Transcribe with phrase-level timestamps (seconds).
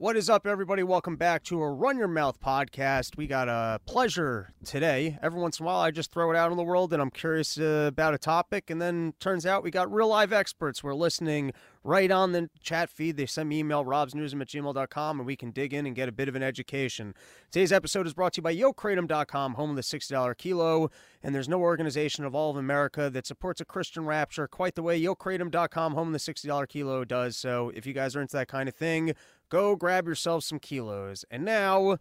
[0.00, 0.84] What is up, everybody?
[0.84, 3.16] Welcome back to a Run Your Mouth podcast.
[3.16, 5.18] We got a pleasure today.
[5.24, 7.10] Every once in a while, I just throw it out in the world and I'm
[7.10, 8.70] curious uh, about a topic.
[8.70, 10.84] And then turns out we got real live experts.
[10.84, 11.52] We're listening
[11.84, 13.16] right on the chat feed.
[13.16, 16.12] They send me email, robsnewsroom at gmail.com, and we can dig in and get a
[16.12, 17.14] bit of an education.
[17.50, 20.90] Today's episode is brought to you by YoKratom.com, home of the $60 kilo.
[21.22, 24.82] And there's no organization of all of America that supports a Christian rapture quite the
[24.82, 27.36] way YoKratom.com, home of the $60 kilo, does.
[27.36, 29.14] So if you guys are into that kind of thing,
[29.48, 31.24] go grab yourself some kilos.
[31.30, 31.98] And now,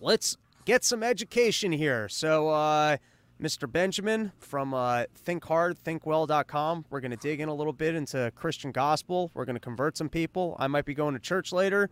[0.00, 2.08] let's get some education here.
[2.08, 2.96] So, uh,
[3.40, 3.70] Mr.
[3.70, 6.86] Benjamin from uh, ThinkHardThinkWell.com.
[6.88, 9.30] We're going to dig in a little bit into Christian gospel.
[9.34, 10.56] We're going to convert some people.
[10.58, 11.90] I might be going to church later.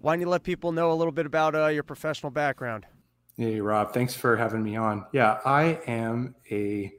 [0.00, 2.86] Why don't you let people know a little bit about uh, your professional background?
[3.36, 3.92] Hey, Rob.
[3.94, 5.06] Thanks for having me on.
[5.12, 6.92] Yeah, I am a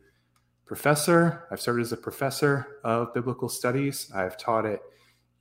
[0.66, 1.48] professor.
[1.52, 4.10] I've served as a professor of biblical studies.
[4.16, 4.80] I've taught at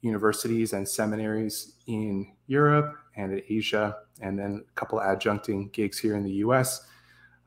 [0.00, 6.16] universities and seminaries in Europe and in Asia, and then a couple adjuncting gigs here
[6.16, 6.86] in the US.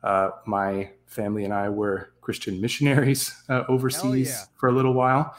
[0.03, 4.45] Uh, my family and I were Christian missionaries uh, overseas yeah.
[4.55, 5.35] for a little while.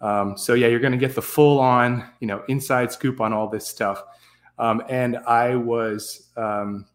[0.00, 3.32] Um, so yeah, you're going to get the full on, you know, inside scoop on
[3.32, 4.02] all this stuff.
[4.58, 6.86] Um, and I was, um,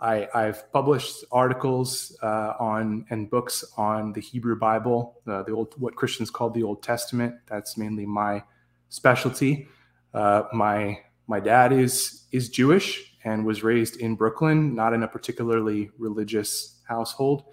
[0.00, 5.74] I, have published articles uh, on and books on the Hebrew Bible, uh, the old
[5.78, 7.34] what Christians call the Old Testament.
[7.46, 8.42] That's mainly my
[8.88, 9.68] specialty.
[10.14, 15.08] Uh, my my dad is is Jewish and was raised in Brooklyn, not in a
[15.08, 17.44] particularly religious household,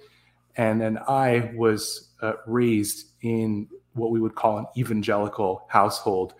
[0.58, 6.34] and then I was uh, raised in what we would call an evangelical household,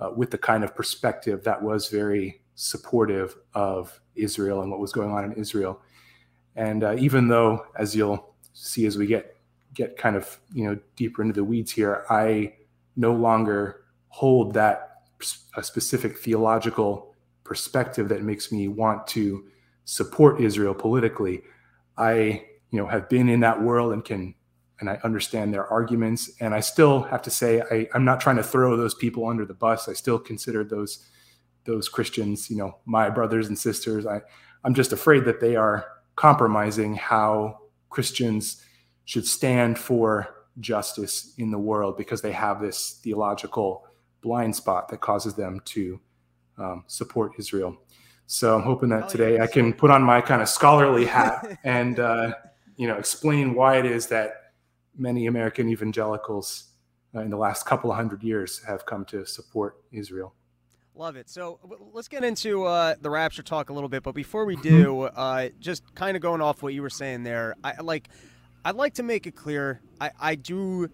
[0.00, 4.92] uh, with the kind of perspective that was very supportive of Israel and what was
[4.92, 5.80] going on in Israel.
[6.56, 9.36] And uh, even though, as you'll see as we get
[9.74, 12.54] get kind of you know deeper into the weeds here, I
[12.96, 15.04] no longer hold that
[15.56, 17.11] a specific theological
[17.52, 19.44] perspective that makes me want to
[19.84, 21.42] support Israel politically.
[21.98, 24.34] I, you know, have been in that world and can
[24.80, 26.30] and I understand their arguments.
[26.40, 29.44] And I still have to say I, I'm not trying to throw those people under
[29.44, 29.86] the bus.
[29.86, 31.06] I still consider those
[31.64, 34.06] those Christians, you know, my brothers and sisters.
[34.06, 34.22] I,
[34.64, 35.84] I'm just afraid that they are
[36.16, 37.58] compromising how
[37.90, 38.64] Christians
[39.04, 40.26] should stand for
[40.58, 43.84] justice in the world because they have this theological
[44.22, 46.00] blind spot that causes them to
[46.58, 47.76] um, support Israel.
[48.26, 51.98] So I'm hoping that today I can put on my kind of scholarly hat and
[51.98, 52.34] uh,
[52.76, 54.52] you know explain why it is that
[54.96, 56.70] many American evangelicals
[57.14, 60.34] uh, in the last couple of hundred years have come to support Israel.
[60.94, 61.30] Love it.
[61.30, 61.58] So
[61.94, 65.14] let's get into uh, the rapture talk a little bit, but before we do, mm-hmm.
[65.18, 68.08] uh, just kind of going off what you were saying there, I like.
[68.64, 69.80] I'd like to make it clear.
[70.00, 70.88] I, I do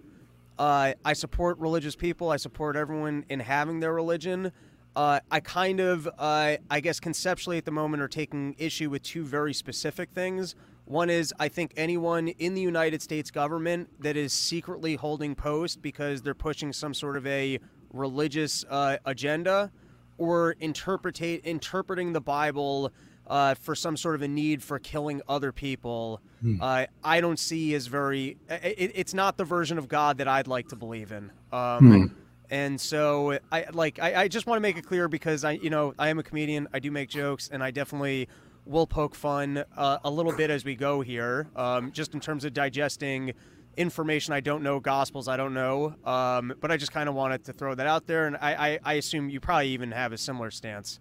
[0.58, 2.30] uh, I support religious people.
[2.30, 4.52] I support everyone in having their religion.
[4.98, 9.04] Uh, I kind of, uh, I guess, conceptually at the moment are taking issue with
[9.04, 10.56] two very specific things.
[10.86, 15.82] One is I think anyone in the United States government that is secretly holding post
[15.82, 17.60] because they're pushing some sort of a
[17.92, 19.70] religious uh, agenda
[20.16, 22.92] or interpretate interpreting the Bible
[23.28, 26.60] uh, for some sort of a need for killing other people, hmm.
[26.60, 28.36] uh, I don't see as very.
[28.48, 31.30] It, it's not the version of God that I'd like to believe in.
[31.52, 32.14] Um, hmm.
[32.50, 35.70] And so I like I, I just want to make it clear because I you
[35.70, 36.68] know I am a comedian.
[36.72, 38.28] I do make jokes, and I definitely
[38.64, 42.44] will poke fun uh, a little bit as we go here, um, just in terms
[42.44, 43.32] of digesting
[43.78, 45.94] information I don't know, gospels I don't know.
[46.04, 48.78] Um, but I just kind of wanted to throw that out there, and I, I,
[48.84, 51.00] I assume you probably even have a similar stance.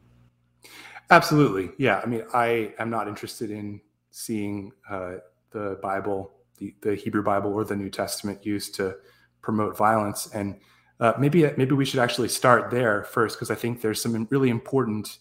[1.09, 1.69] Absolutely.
[1.77, 2.01] Yeah.
[2.03, 3.81] I mean, I am not interested in
[4.11, 5.15] seeing uh,
[5.51, 8.97] the Bible, the, the Hebrew Bible or the New Testament used to
[9.41, 10.27] promote violence.
[10.33, 10.59] And
[10.99, 14.49] uh, maybe maybe we should actually start there first, because I think there's some really
[14.49, 15.19] important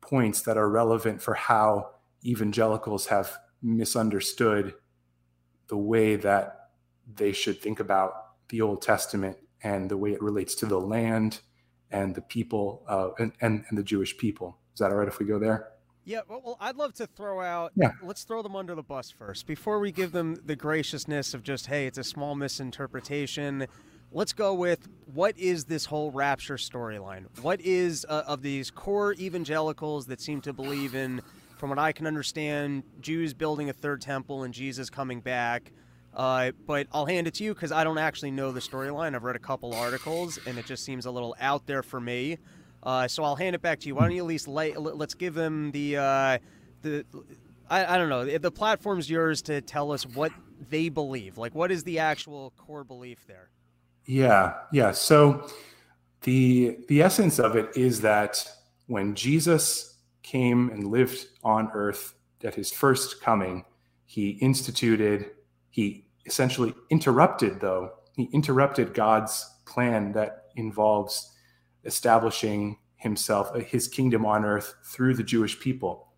[0.00, 1.90] points that are relevant for how
[2.24, 4.74] evangelicals have misunderstood
[5.68, 6.70] the way that
[7.14, 8.12] they should think about
[8.48, 11.40] the Old Testament and the way it relates to the land
[11.90, 14.58] and the people uh, and, and, and the Jewish people.
[14.74, 15.68] Is that all right if we go there?
[16.04, 17.72] Yeah, well, I'd love to throw out.
[17.76, 17.92] Yeah.
[18.02, 21.66] Let's throw them under the bus first before we give them the graciousness of just,
[21.66, 23.66] hey, it's a small misinterpretation.
[24.12, 27.26] Let's go with what is this whole rapture storyline?
[27.42, 31.22] What is uh, of these core evangelicals that seem to believe in,
[31.58, 35.72] from what I can understand, Jews building a third temple and Jesus coming back?
[36.12, 39.14] Uh, but I'll hand it to you because I don't actually know the storyline.
[39.14, 42.38] I've read a couple articles and it just seems a little out there for me.
[42.82, 43.94] Uh, so I'll hand it back to you.
[43.94, 46.38] Why don't you at least lay, let's give them the uh,
[46.82, 47.04] the
[47.68, 50.32] I, I don't know the platform's yours to tell us what
[50.68, 51.38] they believe.
[51.38, 53.50] Like, what is the actual core belief there?
[54.10, 54.90] Yeah, yeah.
[54.90, 55.46] So
[56.22, 58.44] the the essence of it is that
[58.88, 63.64] when Jesus came and lived on earth at his first coming,
[64.06, 65.30] he instituted,
[65.70, 71.32] he essentially interrupted, though, he interrupted God's plan that involves
[71.84, 76.08] establishing himself, uh, his kingdom on earth through the Jewish people.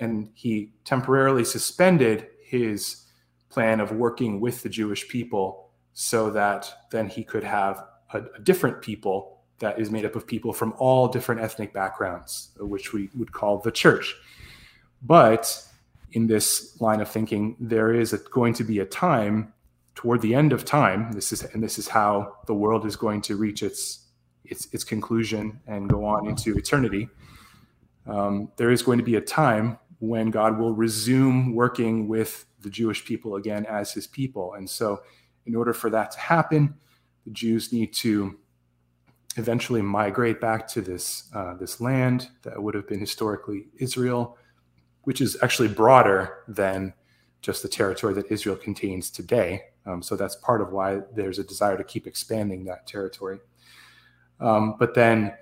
[0.00, 3.06] And he temporarily suspended his
[3.50, 5.65] plan of working with the Jewish people
[5.98, 7.82] so that then he could have
[8.12, 12.50] a, a different people that is made up of people from all different ethnic backgrounds,
[12.60, 14.14] which we would call the church.
[15.00, 15.66] But
[16.12, 19.54] in this line of thinking, there is a, going to be a time
[19.94, 21.12] toward the end of time.
[21.12, 24.00] This is and this is how the world is going to reach its
[24.44, 27.08] its, its conclusion and go on into eternity.
[28.06, 32.68] Um, there is going to be a time when God will resume working with the
[32.68, 35.00] Jewish people again as His people, and so
[35.46, 36.74] in order for that to happen,
[37.24, 38.38] the Jews need to
[39.36, 44.38] eventually migrate back to this uh, this land that would have been historically Israel,
[45.02, 46.92] which is actually broader than
[47.42, 49.62] just the territory that Israel contains today.
[49.84, 53.38] Um, so that's part of why there's a desire to keep expanding that territory.
[54.40, 55.32] Um, but then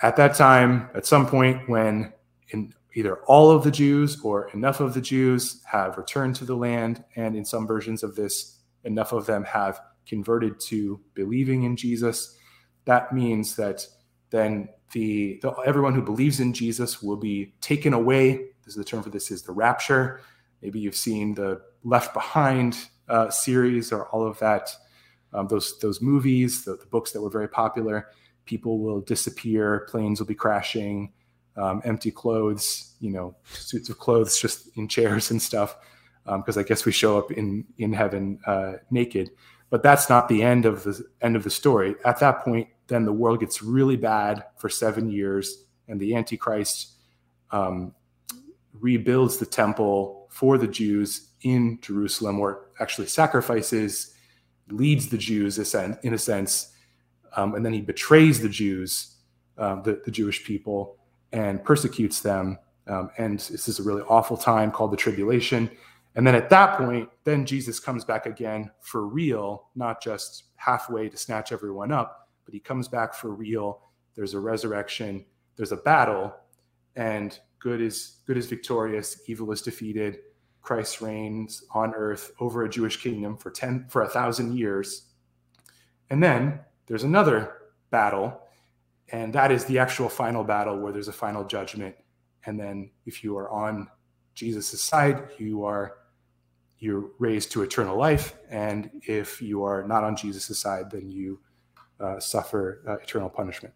[0.00, 2.12] at that time, at some point, when
[2.50, 6.56] in either all of the Jews or enough of the Jews have returned to the
[6.56, 11.76] land, and in some versions of this, enough of them have converted to believing in
[11.76, 12.36] Jesus,
[12.84, 13.86] that means that
[14.30, 18.36] then the, the, everyone who believes in Jesus will be taken away.
[18.64, 20.20] This is the term for this is the rapture.
[20.62, 22.76] Maybe you've seen the Left Behind
[23.08, 24.70] uh, series or all of that,
[25.32, 28.08] um, those those movies, the, the, books that were very popular.
[28.44, 31.12] People will disappear, planes will be crashing,
[31.56, 35.76] um, empty clothes, you know, suits of clothes just in chairs and stuff.
[36.36, 39.30] Because um, I guess we show up in in heaven uh, naked,
[39.70, 41.94] but that's not the end of the end of the story.
[42.04, 46.92] At that point, then the world gets really bad for seven years, and the Antichrist
[47.50, 47.94] um,
[48.72, 54.14] rebuilds the temple for the Jews in Jerusalem, or actually sacrifices,
[54.70, 56.72] leads the Jews in a sense,
[57.36, 59.16] um, and then he betrays the Jews,
[59.56, 60.96] um, the, the, Jewish people,
[61.32, 62.58] and persecutes them.
[62.86, 65.70] Um, and this is a really awful time called the tribulation.
[66.18, 71.08] And then at that point, then Jesus comes back again for real, not just halfway
[71.08, 73.82] to snatch everyone up, but he comes back for real.
[74.16, 75.24] There's a resurrection,
[75.54, 76.34] there's a battle,
[76.96, 80.18] and good is good is victorious, evil is defeated.
[80.60, 85.12] Christ reigns on earth over a Jewish kingdom for 10 for a thousand years.
[86.10, 87.58] And then there's another
[87.92, 88.40] battle,
[89.10, 91.94] and that is the actual final battle where there's a final judgment.
[92.44, 93.86] And then if you are on
[94.34, 95.97] Jesus' side, you are
[96.78, 98.36] you're raised to eternal life.
[98.50, 101.40] And if you are not on Jesus' side, then you
[102.00, 103.74] uh, suffer uh, eternal punishment.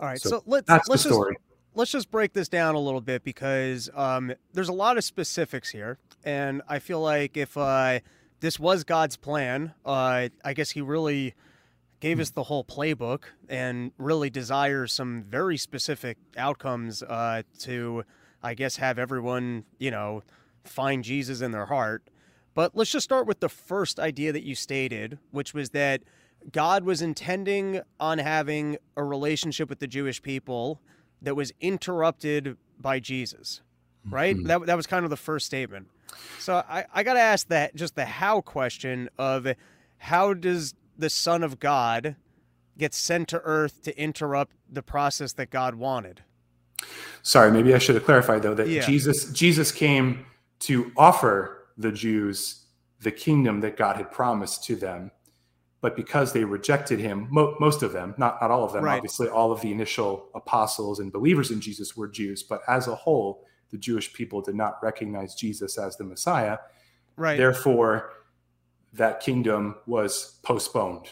[0.00, 1.34] All right, so, so let's that's let's the story.
[1.34, 5.04] Just, let's just break this down a little bit because um, there's a lot of
[5.04, 8.00] specifics here, and I feel like if uh,
[8.40, 11.34] this was God's plan, uh, I guess He really
[12.00, 18.04] gave us the whole playbook and really desires some very specific outcomes uh, to,
[18.40, 20.22] I guess, have everyone, you know,
[20.64, 22.08] find Jesus in their heart.
[22.58, 26.02] But let's just start with the first idea that you stated, which was that
[26.50, 30.80] God was intending on having a relationship with the Jewish people
[31.22, 33.62] that was interrupted by Jesus,
[34.04, 34.34] right?
[34.34, 34.48] Mm-hmm.
[34.48, 35.86] That, that was kind of the first statement.
[36.40, 39.46] So I, I got to ask that just the how question of
[39.98, 42.16] how does the Son of God
[42.76, 46.24] get sent to earth to interrupt the process that God wanted?
[47.22, 48.84] Sorry, maybe I should have clarified though that yeah.
[48.84, 50.26] Jesus Jesus came
[50.58, 52.66] to offer the Jews
[53.00, 55.12] the kingdom that God had promised to them
[55.80, 58.96] but because they rejected him, mo- most of them, not, not all of them, right.
[58.96, 62.94] obviously, all of the initial apostles and believers in Jesus were Jews, but as a
[62.94, 66.58] whole, the Jewish people did not recognize Jesus as the Messiah.
[67.16, 67.36] Right.
[67.36, 68.10] Therefore,
[68.94, 71.06] that kingdom was postponed.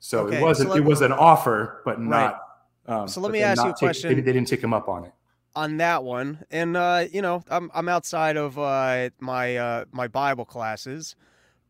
[0.00, 0.38] So okay.
[0.38, 0.70] it wasn't.
[0.70, 2.40] So it was an offer, but not.
[2.88, 3.00] Right.
[3.02, 4.14] Um, so let me ask you a take, question.
[4.14, 5.12] They, they, didn't take him up on it.
[5.56, 10.06] On that one, and uh, you know, I'm I'm outside of uh, my uh, my
[10.06, 11.16] Bible classes.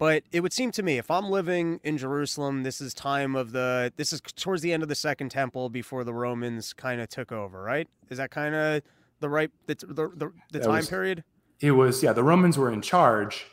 [0.00, 3.52] But it would seem to me if I'm living in Jerusalem, this is time of
[3.52, 7.10] the this is towards the end of the second temple before the Romans kind of
[7.10, 7.86] took over, right?
[8.08, 8.82] Is that kind of
[9.20, 11.22] the right the the, the, the time was, period?
[11.60, 13.44] It was yeah, the Romans were in charge,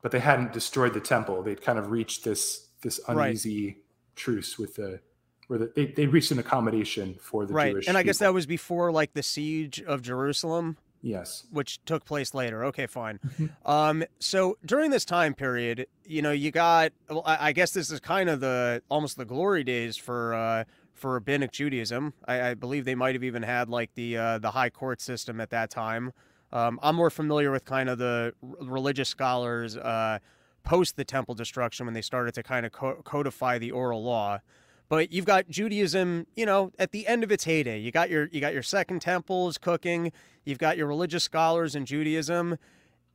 [0.00, 1.42] but they hadn't destroyed the temple.
[1.42, 3.76] They'd kind of reached this this uneasy right.
[4.14, 5.00] truce with the
[5.48, 7.72] where the, they they reached an accommodation for the right.
[7.72, 7.88] Jewish.
[7.88, 8.08] And I people.
[8.08, 10.76] guess that was before like the siege of Jerusalem.
[11.02, 11.46] Yes.
[11.50, 12.64] Which took place later.
[12.64, 13.18] Okay, fine.
[13.18, 13.70] Mm-hmm.
[13.70, 16.92] Um, so during this time period, you know, you got.
[17.08, 20.64] Well, I, I, guess this is kind of the almost the glory days for uh,
[20.94, 22.12] for rabbinic Judaism.
[22.26, 25.40] I, I believe they might have even had like the uh, the high court system
[25.40, 26.12] at that time.
[26.52, 30.18] Um, I'm more familiar with kind of the r- religious scholars uh,
[30.64, 34.40] post the temple destruction when they started to kind of co- codify the oral law.
[34.88, 37.78] But you've got Judaism, you know, at the end of its heyday.
[37.80, 40.12] You got your you got your second temples cooking.
[40.44, 42.58] You've got your religious scholars in Judaism.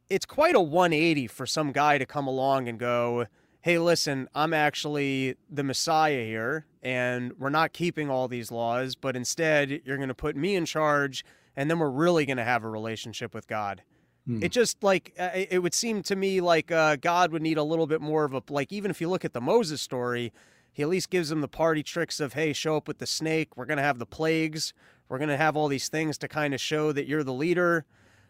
[0.09, 3.27] It's quite a 180 for some guy to come along and go,
[3.61, 9.15] "Hey, listen, I'm actually the Messiah here, and we're not keeping all these laws, but
[9.15, 11.23] instead you're going to put me in charge,
[11.55, 13.83] and then we're really going to have a relationship with God."
[14.27, 14.43] Hmm.
[14.43, 17.63] It just like uh, it would seem to me like uh, God would need a
[17.63, 20.33] little bit more of a like even if you look at the Moses story,
[20.71, 23.57] he at least gives them the party tricks of, hey, show up with the snake.
[23.57, 24.73] We're going to have the plagues.
[25.09, 27.85] We're going to have all these things to kind of show that you're the leader.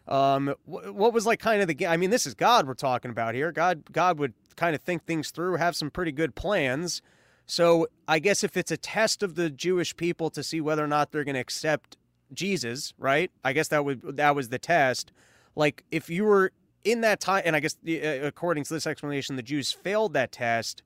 [0.08, 3.36] Um, what was like kind of the, I mean, this is God we're talking about
[3.36, 3.52] here.
[3.52, 7.00] God, God would kind of think things through, have some pretty good plans.
[7.46, 10.88] So I guess if it's a test of the Jewish people to see whether or
[10.88, 11.96] not they're going to accept
[12.32, 13.30] Jesus, right?
[13.44, 15.12] I guess that would, that was the test.
[15.54, 16.50] Like if you were
[16.82, 20.32] in that time, and I guess uh, according to this explanation, the Jews failed that
[20.32, 20.82] test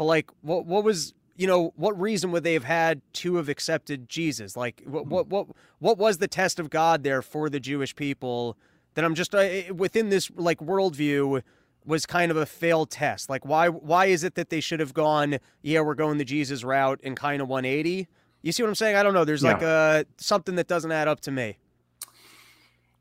[0.00, 3.50] but like, what what was you know what reason would they have had to have
[3.50, 4.56] accepted Jesus?
[4.56, 8.56] Like, what what what what was the test of God there for the Jewish people?
[8.94, 11.42] That I'm just uh, within this like worldview
[11.84, 13.28] was kind of a failed test.
[13.28, 15.36] Like, why why is it that they should have gone?
[15.60, 18.08] Yeah, we're going the Jesus route and kind of 180.
[18.40, 18.96] You see what I'm saying?
[18.96, 19.26] I don't know.
[19.26, 19.52] There's yeah.
[19.52, 21.58] like a something that doesn't add up to me.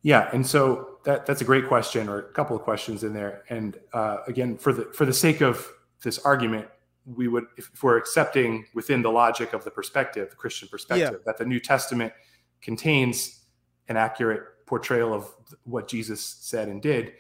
[0.01, 3.45] Yeah, and so that that's a great question, or a couple of questions in there.
[3.49, 5.65] And uh, again, for the for the sake of
[6.03, 6.67] this argument,
[7.15, 11.23] we would if we're accepting within the logic of the perspective the christian perspective yeah.
[11.25, 12.13] that the new testament
[12.61, 13.45] contains
[13.87, 15.27] an accurate portrayal of
[15.63, 17.13] what jesus said and did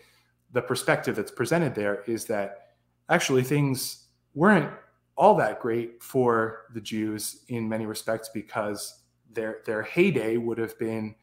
[0.51, 2.69] the perspective that's presented there is that
[3.09, 4.71] actually things weren't
[5.15, 10.77] all that great for the jews in many respects because their their heyday would have
[10.79, 11.15] been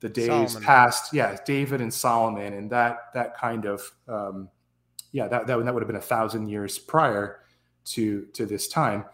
[0.00, 0.62] the days solomon.
[0.62, 4.48] past yeah david and solomon and that that kind of um,
[5.12, 7.43] yeah that, that, that would have been a thousand years prior
[7.84, 9.04] to to this time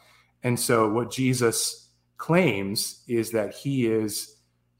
[0.42, 4.36] and so what jesus claims is that he is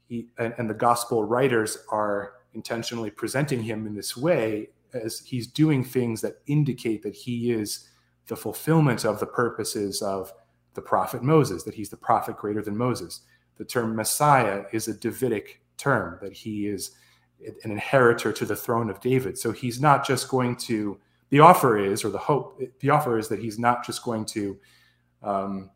[0.07, 5.47] he and, and the gospel writers are intentionally presenting him in this way as he's
[5.47, 7.87] doing things that indicate that he is
[8.27, 10.33] the fulfillment of the purposes of
[10.73, 13.21] the prophet Moses, that he's the prophet greater than Moses.
[13.57, 16.91] The term Messiah is a Davidic term, that he is
[17.63, 19.37] an inheritor to the throne of David.
[19.37, 20.99] So he's not just going to
[21.31, 24.57] the offer is, or the hope, the offer is that he's not just going to,
[25.23, 25.71] um,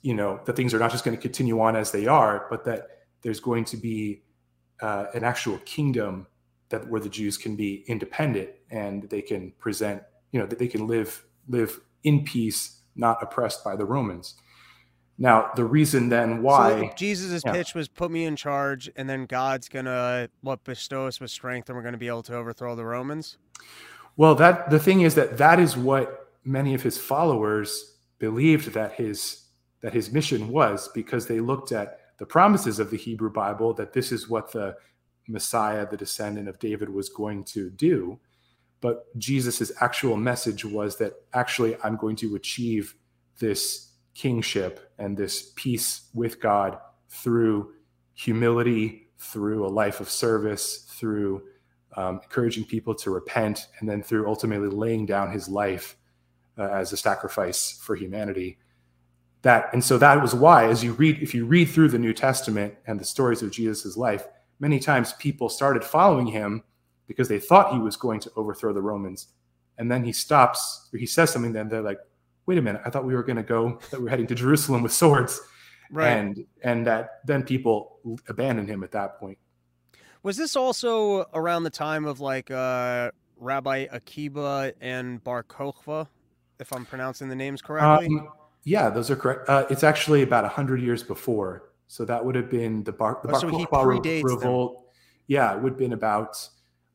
[0.00, 2.64] you know, that things are not just going to continue on as they are, but
[2.64, 2.88] that
[3.20, 4.22] there's going to be
[4.80, 6.26] uh, an actual kingdom
[6.70, 10.66] that where the Jews can be independent and they can present, you know, that they
[10.66, 14.34] can live live in peace, not oppressed by the Romans.
[15.18, 17.52] Now, the reason then why so Jesus' yeah.
[17.52, 21.68] pitch was put me in charge, and then God's gonna what bestow us with strength,
[21.68, 23.36] and we're gonna be able to overthrow the Romans.
[24.16, 28.92] Well, that the thing is that that is what many of his followers believed that
[28.92, 29.38] his
[29.80, 33.92] that his mission was because they looked at the promises of the Hebrew Bible that
[33.92, 34.76] this is what the
[35.26, 38.20] Messiah, the descendant of David, was going to do.
[38.80, 42.94] But Jesus' actual message was that actually I'm going to achieve
[43.38, 46.78] this kingship and this peace with God
[47.08, 47.72] through
[48.14, 51.42] humility, through a life of service, through
[51.96, 55.96] um, encouraging people to repent, and then through ultimately laying down his life
[56.58, 58.58] uh, as a sacrifice for humanity.
[59.42, 62.12] That and so that was why, as you read, if you read through the New
[62.12, 64.26] Testament and the stories of Jesus' life,
[64.60, 66.62] many times people started following him
[67.08, 69.28] because they thought he was going to overthrow the Romans,
[69.78, 71.52] and then he stops or he says something.
[71.52, 71.98] Then they're like,
[72.46, 72.82] "Wait a minute!
[72.84, 75.40] I thought we were going to go that we're heading to Jerusalem with swords."
[75.90, 76.08] Right.
[76.08, 79.38] And and that then people abandon him at that point.
[80.22, 86.06] Was this also around the time of like uh, Rabbi Akiba and Bar Kokhba,
[86.60, 88.06] if I'm pronouncing the names correctly?
[88.06, 88.28] Um,
[88.64, 89.48] yeah, those are correct.
[89.48, 93.30] Uh, it's actually about hundred years before, so that would have been the Bar the
[93.30, 94.74] oh, Bar so Kokhba revolt.
[94.74, 94.84] Them.
[95.26, 96.36] Yeah, it would have been about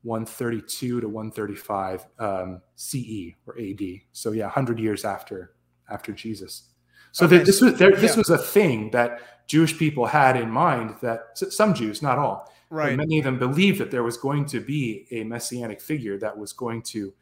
[0.04, 3.82] 132 to 135 um, CE or AD.
[4.14, 5.54] So yeah, hundred years after
[5.90, 6.64] after Jesus.
[7.12, 8.18] So okay, this was there, this yeah.
[8.18, 10.96] was a thing that Jewish people had in mind.
[11.02, 12.98] That some Jews, not all, Right.
[12.98, 16.52] Many of them believed that there was going to be a messianic figure that was
[16.52, 17.14] going to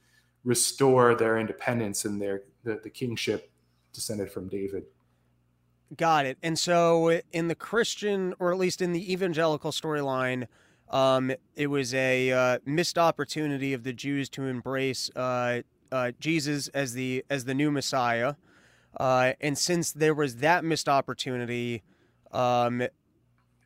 [0.43, 3.51] restore their independence and their the, the kingship
[3.93, 4.85] descended from David.
[5.95, 6.37] Got it.
[6.41, 10.47] And so in the Christian, or at least in the evangelical storyline,
[10.89, 15.61] um, it was a uh, missed opportunity of the Jews to embrace uh,
[15.91, 18.35] uh, Jesus as the as the new Messiah.
[18.99, 21.83] Uh, and since there was that missed opportunity,
[22.31, 22.83] um,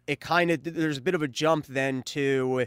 [0.10, 2.66] it kind of there's a bit of a jump then to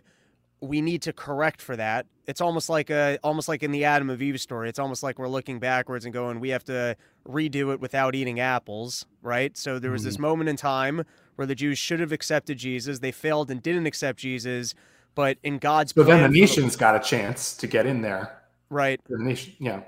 [0.61, 2.07] we need to correct for that.
[2.29, 4.69] It's almost like a almost like in the Adam of Eve story.
[4.69, 6.97] It's almost like we're looking backwards and going, we have to
[7.27, 9.57] redo it without eating apples, right?
[9.59, 10.09] So there was mm-hmm.
[10.09, 13.01] this moment in time where the Jews should have accepted Jesus.
[13.01, 14.77] They failed and didn't accept Jesus,
[15.17, 19.01] but in God's so then the nations got a chance to get in there, right?
[19.09, 19.81] The nation, yeah,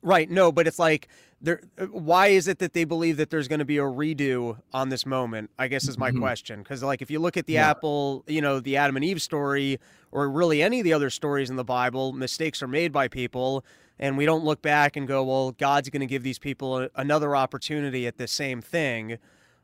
[0.00, 0.30] right.
[0.30, 1.08] No, but it's like
[1.44, 1.60] there
[1.90, 5.04] why is it that they believe that there's going to be a redo on this
[5.04, 6.20] moment i guess is my mm-hmm.
[6.20, 7.70] question because like if you look at the yeah.
[7.70, 9.78] apple you know the adam and eve story
[10.10, 13.64] or really any of the other stories in the bible mistakes are made by people
[13.98, 16.88] and we don't look back and go well god's going to give these people a,
[16.96, 19.18] another opportunity at the same thing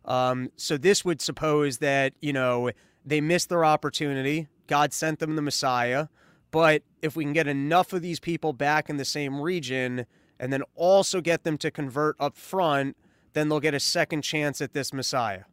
[0.04, 2.70] um, so this would suppose that you know
[3.04, 6.08] they missed their opportunity god sent them the messiah
[6.50, 10.04] but if we can get enough of these people back in the same region
[10.40, 12.97] and then also get them to convert up front,
[13.35, 15.44] then they'll get a second chance at this Messiah.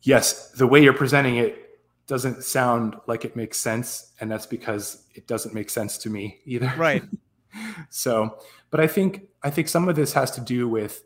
[0.00, 5.04] Yes, the way you're presenting it doesn't sound like it makes sense, and that's because
[5.14, 6.72] it doesn't make sense to me either.
[6.78, 7.02] Right.
[7.90, 8.38] so,
[8.70, 11.02] but I think I think some of this has to do with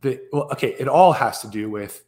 [0.00, 2.04] the well, okay, it all has to do with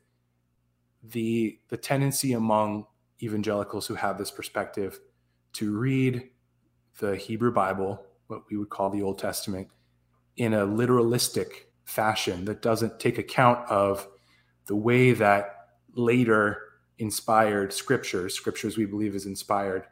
[1.03, 2.87] the the tendency among
[3.23, 5.01] evangelicals who have this perspective
[5.55, 6.31] to read
[6.99, 9.69] the Hebrew Bible what we would call the Old Testament,
[10.37, 11.49] in a literalistic
[11.85, 14.07] fashion that doesn't take account of
[14.67, 16.63] the way that later
[16.99, 19.87] inspired scriptures, scriptures we believe is inspired,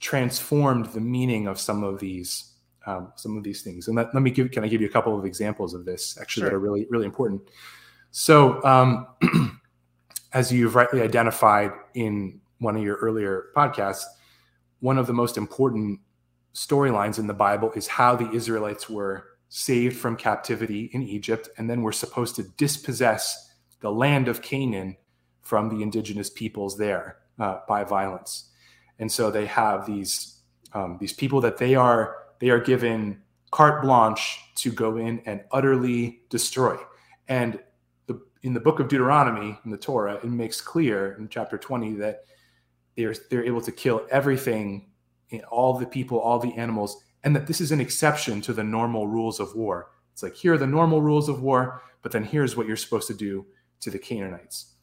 [0.00, 2.48] transformed the meaning of some of these
[2.84, 3.86] um, some of these things.
[3.86, 6.18] And let, let, me give can I give you a couple of examples of this
[6.20, 6.50] actually sure.
[6.50, 7.42] that are really really important.
[8.10, 9.06] So um,
[10.32, 14.02] as you've rightly identified in one of your earlier podcasts,
[14.80, 16.00] one of the most important
[16.54, 21.68] storylines in the Bible is how the Israelites were saved from captivity in Egypt and
[21.68, 24.96] then were supposed to dispossess the land of Canaan
[25.42, 28.50] from the indigenous peoples there uh, by violence.
[28.98, 30.38] And so they have these
[30.74, 35.42] um, these people that they are they are given carte blanche to go in and
[35.52, 36.76] utterly destroy.
[37.28, 37.58] And
[38.06, 41.94] the, in the book of Deuteronomy in the Torah, it makes clear in chapter 20
[41.96, 42.24] that
[42.96, 44.91] they're they're able to kill everything
[45.44, 49.06] all the people, all the animals, and that this is an exception to the normal
[49.06, 49.90] rules of war.
[50.12, 53.08] It's like here are the normal rules of war, but then here's what you're supposed
[53.08, 53.46] to do
[53.80, 54.74] to the Canaanites.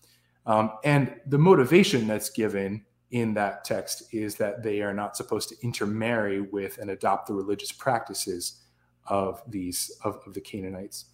[0.45, 5.49] Um, and the motivation that's given in that text is that they are not supposed
[5.49, 8.61] to intermarry with and adopt the religious practices
[9.07, 11.05] of these of, of the Canaanites.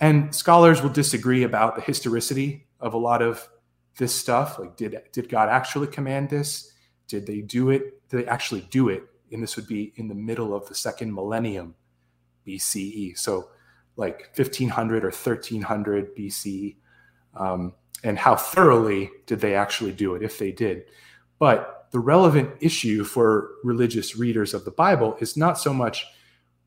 [0.00, 3.48] And scholars will disagree about the historicity of a lot of
[3.98, 4.58] this stuff.
[4.58, 6.72] Like, did did God actually command this?
[7.08, 8.08] Did they do it?
[8.08, 9.04] Did they actually do it?
[9.32, 11.74] And this would be in the middle of the second millennium
[12.46, 13.18] BCE.
[13.18, 13.50] So,
[13.96, 16.76] like 1500 or 1300 BCE.
[17.34, 20.84] Um, and how thoroughly did they actually do it, if they did?
[21.38, 26.06] But the relevant issue for religious readers of the Bible is not so much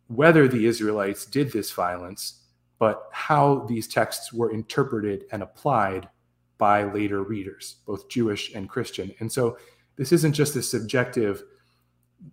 [0.08, 2.41] whether the Israelites did this violence,
[2.80, 6.10] but how these texts were interpreted and applied
[6.58, 9.13] by later readers, both Jewish and Christian.
[9.19, 9.58] And so
[10.02, 11.44] this isn't just a subjective,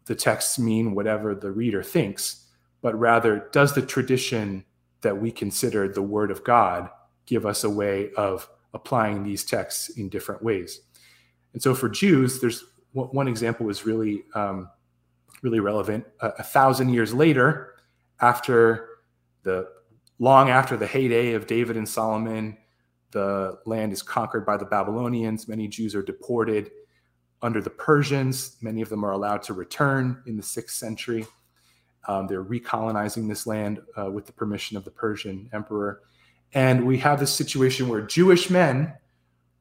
[0.07, 2.47] the texts mean whatever the reader thinks,
[2.81, 4.65] but rather, does the tradition
[5.03, 6.89] that we consider the Word of God
[7.27, 10.81] give us a way of applying these texts in different ways?
[11.53, 14.71] And so for Jews, there's one example is really, um,
[15.43, 16.07] really relevant.
[16.23, 17.75] A, a thousand years later,
[18.23, 18.89] after
[19.43, 19.69] the
[20.19, 22.57] long after the heyday of David and Solomon,
[23.11, 25.49] the land is conquered by the Babylonians.
[25.49, 26.71] Many Jews are deported
[27.43, 28.57] under the Persians.
[28.61, 31.27] Many of them are allowed to return in the sixth century.
[32.07, 36.01] Um, they're recolonizing this land uh, with the permission of the Persian emperor.
[36.55, 38.95] And we have this situation where Jewish men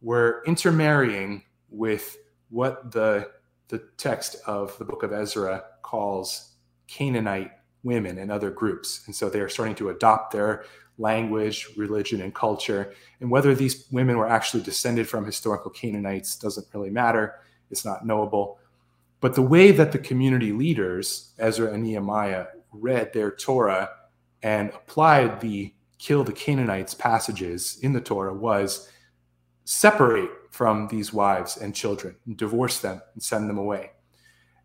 [0.01, 2.17] were intermarrying with
[2.49, 3.29] what the,
[3.67, 6.53] the text of the book of Ezra calls
[6.87, 7.51] Canaanite
[7.83, 9.03] women and other groups.
[9.05, 10.63] And so they're starting to adopt their
[10.97, 12.93] language, religion, and culture.
[13.19, 17.35] And whether these women were actually descended from historical Canaanites doesn't really matter
[17.71, 18.59] it's not knowable.
[19.19, 23.89] But the way that the community leaders, Ezra and Nehemiah, read their Torah
[24.43, 28.89] and applied the kill the Canaanites passages in the Torah was
[29.65, 33.91] separate from these wives and children, and divorce them and send them away.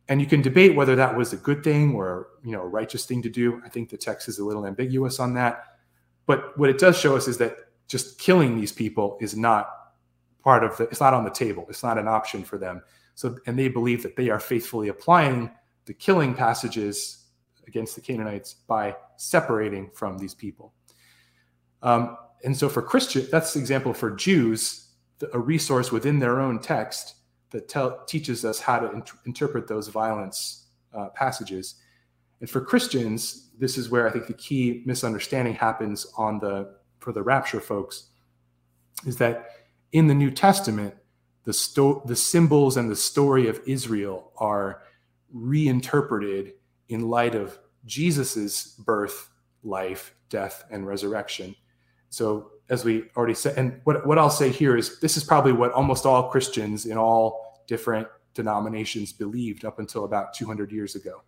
[0.09, 3.07] And you can debate whether that was a good thing or you know a righteous
[3.07, 3.63] thing to do.
[3.65, 5.65] I think the text is a little ambiguous on that.
[6.27, 7.57] But what it does show us is that
[7.89, 9.69] just killing these people is not
[10.43, 12.83] part of the it's not on the table it's not an option for them
[13.15, 15.51] so and they believe that they are faithfully applying
[15.85, 17.23] the killing passages
[17.67, 20.73] against the canaanites by separating from these people.
[21.83, 24.91] Um, and so for Christian, that's the example for Jews,
[25.33, 27.15] a resource within their own text
[27.51, 31.77] that tell, teaches us how to int- interpret those violence uh, passages.
[32.41, 37.13] And for Christians, this is where I think the key misunderstanding happens on the for
[37.13, 38.11] the rapture folks,
[39.07, 39.51] is that
[39.93, 40.95] in the New Testament,
[41.45, 44.83] the sto- the symbols and the story of Israel are
[45.33, 46.55] reinterpreted
[46.89, 49.31] in light of Jesus's birth,
[49.63, 51.55] life, death, and resurrection.
[52.11, 55.53] So, as we already said, and what, what I'll say here is this is probably
[55.53, 61.23] what almost all Christians in all different denominations believed up until about 200 years ago.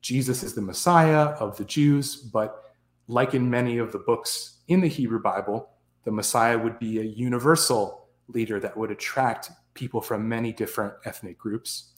[0.00, 2.62] Jesus is the Messiah of the Jews, but
[3.08, 5.68] like in many of the books in the Hebrew Bible,
[6.06, 11.36] the Messiah would be a universal leader that would attract people from many different ethnic
[11.36, 11.94] groups.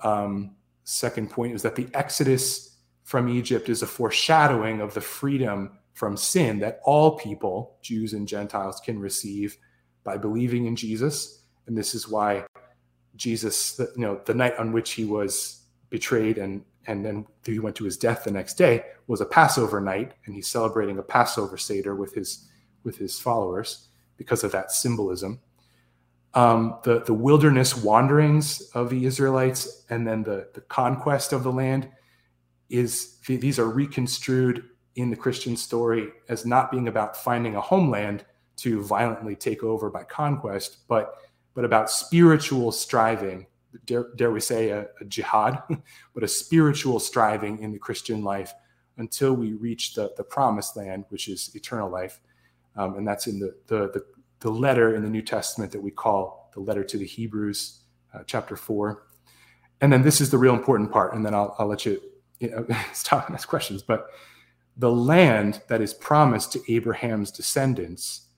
[0.00, 5.78] Um, second point is that the Exodus from Egypt is a foreshadowing of the freedom
[5.94, 9.56] from sin that all people, Jews and Gentiles, can receive
[10.02, 11.42] by believing in Jesus.
[11.68, 12.44] And this is why
[13.14, 17.76] Jesus, you know, the night on which he was betrayed and and then he went
[17.76, 21.58] to his death the next day was a Passover night, and he's celebrating a Passover
[21.58, 22.47] Seder with his
[22.84, 25.40] with his followers because of that symbolism.
[26.34, 31.52] Um, the the wilderness wanderings of the Israelites and then the the conquest of the
[31.52, 31.88] land
[32.68, 34.64] is these are reconstrued
[34.96, 38.24] in the Christian story as not being about finding a homeland
[38.56, 41.14] to violently take over by conquest, but
[41.54, 43.46] but about spiritual striving
[43.84, 45.62] dare, dare we say, a, a jihad,
[46.14, 48.52] but a spiritual striving in the Christian life
[48.96, 52.20] until we reach the, the promised land, which is eternal life.
[52.78, 54.04] Um, and that's in the, the, the,
[54.40, 57.80] the, letter in the New Testament that we call the letter to the Hebrews,
[58.14, 59.02] uh, chapter 4.
[59.80, 62.00] And then this is the real important part, and then I'll, I'll let you,
[62.38, 63.82] you know, stop and ask questions.
[63.82, 64.06] But
[64.76, 68.28] the land that is promised to Abraham's descendants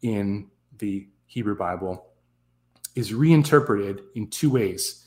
[0.00, 2.06] in the Hebrew Bible
[2.94, 5.06] is reinterpreted in two ways.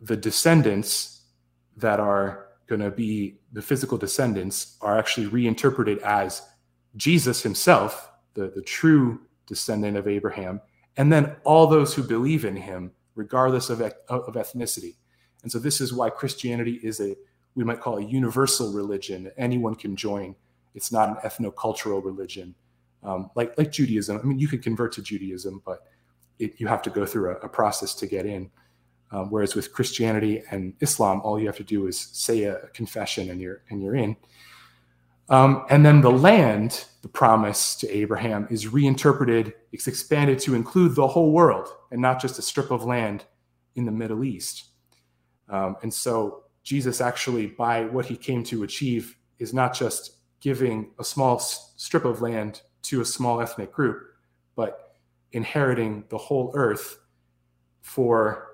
[0.00, 1.20] The descendants
[1.76, 6.42] that are going to be the physical descendants are actually reinterpreted as
[6.96, 10.60] Jesus himself, the, the true descendant of Abraham,
[10.96, 14.96] and then all those who believe in him, regardless of, of ethnicity.
[15.42, 17.16] And so this is why Christianity is a,
[17.54, 19.30] we might call a universal religion.
[19.36, 20.34] Anyone can join.
[20.74, 22.54] It's not an ethno-cultural religion.
[23.02, 24.20] Um, like, like Judaism.
[24.22, 25.86] I mean, you can convert to Judaism, but
[26.38, 28.50] it, you have to go through a, a process to get in.
[29.12, 33.30] Um, whereas with Christianity and Islam, all you have to do is say a confession
[33.30, 34.16] and you're and you're in.
[35.30, 39.54] Um, and then the land, the promise to Abraham, is reinterpreted.
[39.72, 43.24] It's expanded to include the whole world and not just a strip of land
[43.76, 44.64] in the Middle East.
[45.48, 50.90] Um, and so Jesus actually, by what he came to achieve, is not just giving
[50.98, 54.02] a small strip of land to a small ethnic group,
[54.56, 54.96] but
[55.32, 56.98] inheriting the whole earth
[57.82, 58.48] for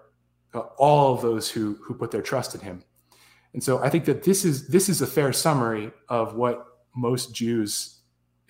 [0.54, 2.82] uh, all of those who who put their trust in him.
[3.56, 6.62] And so I think that this is this is a fair summary of what
[6.94, 8.00] most Jews,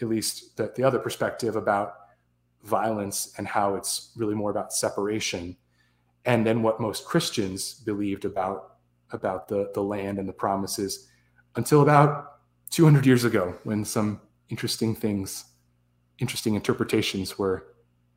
[0.03, 1.95] at least the, the other perspective about
[2.64, 5.57] violence and how it's really more about separation,
[6.25, 8.79] and then what most Christians believed about
[9.12, 11.07] about the the land and the promises
[11.55, 12.38] until about
[12.71, 15.45] 200 years ago when some interesting things
[16.19, 17.64] interesting interpretations were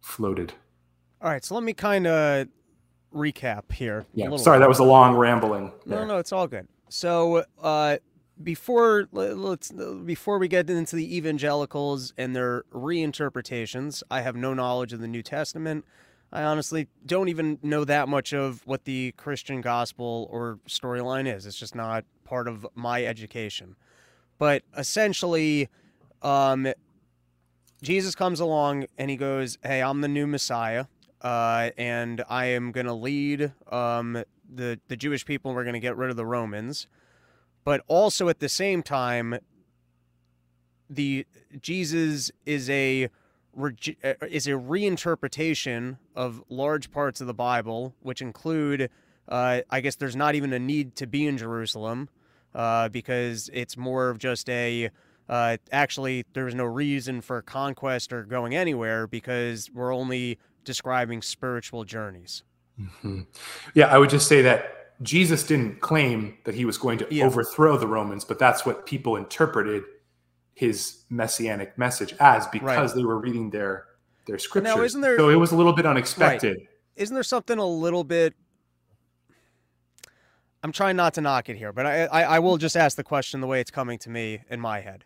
[0.02, 0.54] floated.
[1.22, 2.48] All right, so let me kind of
[3.14, 4.08] recap here.
[4.16, 4.62] Yeah, sorry, bit.
[4.62, 5.72] that was a long rambling.
[5.86, 6.00] There.
[6.00, 6.68] No, no, it's all good.
[6.90, 7.98] So, uh,
[8.42, 14.94] before let's before we get into the evangelicals and their reinterpretations, I have no knowledge
[14.94, 15.86] of the New Testament.
[16.32, 21.46] I honestly don't even know that much of what the Christian gospel or storyline is.
[21.46, 23.76] It's just not part of my education.
[24.38, 25.70] But essentially,
[26.22, 26.72] um,
[27.82, 30.86] Jesus comes along and he goes, "Hey, I'm the new Messiah,
[31.22, 35.54] uh, and I am going to lead um, the the Jewish people.
[35.54, 36.88] were going to get rid of the Romans,
[37.64, 39.40] but also at the same time,
[40.90, 41.26] the
[41.62, 43.10] Jesus is a
[43.60, 43.70] uh,
[44.30, 48.90] is a reinterpretation of large parts of the Bible, which include,
[49.28, 52.10] uh, I guess, there's not even a need to be in Jerusalem,
[52.54, 54.90] uh, because it's more of just a
[55.28, 61.84] uh, actually there's no reason for conquest or going anywhere because we're only describing spiritual
[61.84, 62.44] journeys.
[62.80, 63.22] Mm-hmm.
[63.74, 67.26] Yeah, I would just say that Jesus didn't claim that he was going to yeah.
[67.26, 69.84] overthrow the Romans, but that's what people interpreted
[70.54, 72.96] his messianic message as because right.
[72.96, 73.86] they were reading their
[74.28, 74.76] their scriptures.
[74.76, 76.58] Now, isn't there, so it was a little bit unexpected.
[76.58, 76.68] Right.
[76.96, 78.36] Isn't there something a little bit
[80.64, 83.04] I'm trying not to knock it here, but I, I, I will just ask the
[83.04, 85.06] question the way it's coming to me in my head.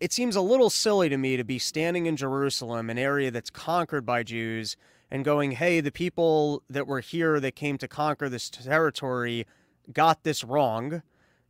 [0.00, 3.50] It seems a little silly to me to be standing in Jerusalem, an area that's
[3.50, 4.76] conquered by Jews,
[5.10, 9.46] and going, hey, the people that were here that came to conquer this territory
[9.92, 11.02] got this wrong.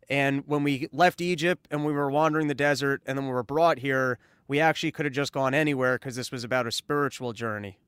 [0.08, 3.42] And when we left Egypt and we were wandering the desert and then we were
[3.42, 7.32] brought here, we actually could have just gone anywhere because this was about a spiritual
[7.32, 7.78] journey.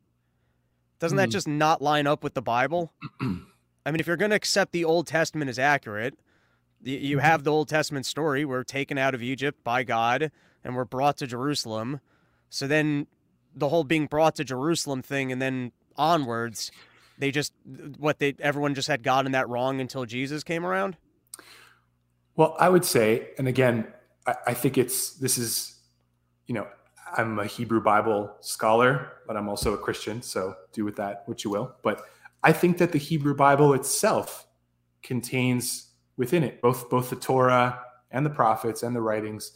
[0.98, 1.20] Doesn't mm.
[1.20, 1.32] that hmm.
[1.32, 2.92] just not line up with the Bible?
[3.20, 6.18] I mean, if you're going to accept the Old Testament as accurate,
[6.82, 7.26] you mm-hmm.
[7.26, 8.44] have the Old Testament story.
[8.44, 10.30] We're taken out of Egypt by God
[10.64, 12.00] and we're brought to Jerusalem.
[12.48, 13.06] So then
[13.56, 16.70] the whole being brought to Jerusalem thing and then onwards,
[17.18, 17.52] they just
[17.98, 20.96] what they everyone just had gotten that wrong until Jesus came around.
[22.36, 23.86] Well, I would say, and again,
[24.26, 25.76] I, I think it's this is,
[26.46, 26.66] you know,
[27.16, 31.44] I'm a Hebrew Bible scholar, but I'm also a Christian, so do with that what
[31.44, 31.74] you will.
[31.82, 32.02] But
[32.42, 34.46] I think that the Hebrew Bible itself
[35.02, 39.52] contains within it both both the Torah and the prophets and the writings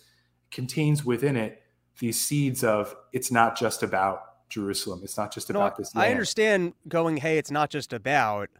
[0.50, 1.62] contains within it
[2.00, 5.00] these seeds of it's not just about Jerusalem.
[5.04, 5.94] It's not just about this.
[5.94, 6.08] Land.
[6.08, 8.50] I understand going, hey, it's not just about,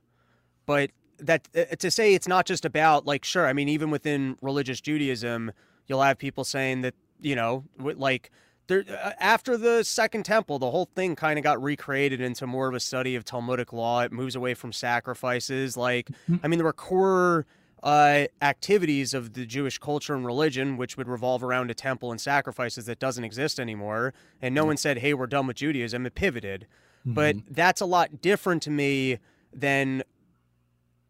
[0.67, 4.37] but that uh, to say it's not just about like sure i mean even within
[4.43, 5.53] religious judaism
[5.87, 8.31] you'll have people saying that you know like
[8.67, 12.69] there uh, after the second temple the whole thing kind of got recreated into more
[12.69, 16.37] of a study of talmudic law it moves away from sacrifices like mm-hmm.
[16.43, 17.47] i mean there were core
[17.83, 22.21] uh, activities of the Jewish culture and religion, which would revolve around a temple and
[22.21, 24.13] sacrifices that doesn't exist anymore.
[24.43, 24.69] And no mm-hmm.
[24.69, 26.05] one said, hey, we're done with Judaism.
[26.07, 26.67] It pivoted.
[27.01, 27.15] Mm-hmm.
[27.15, 29.19] But that's a lot different to me
[29.53, 30.03] than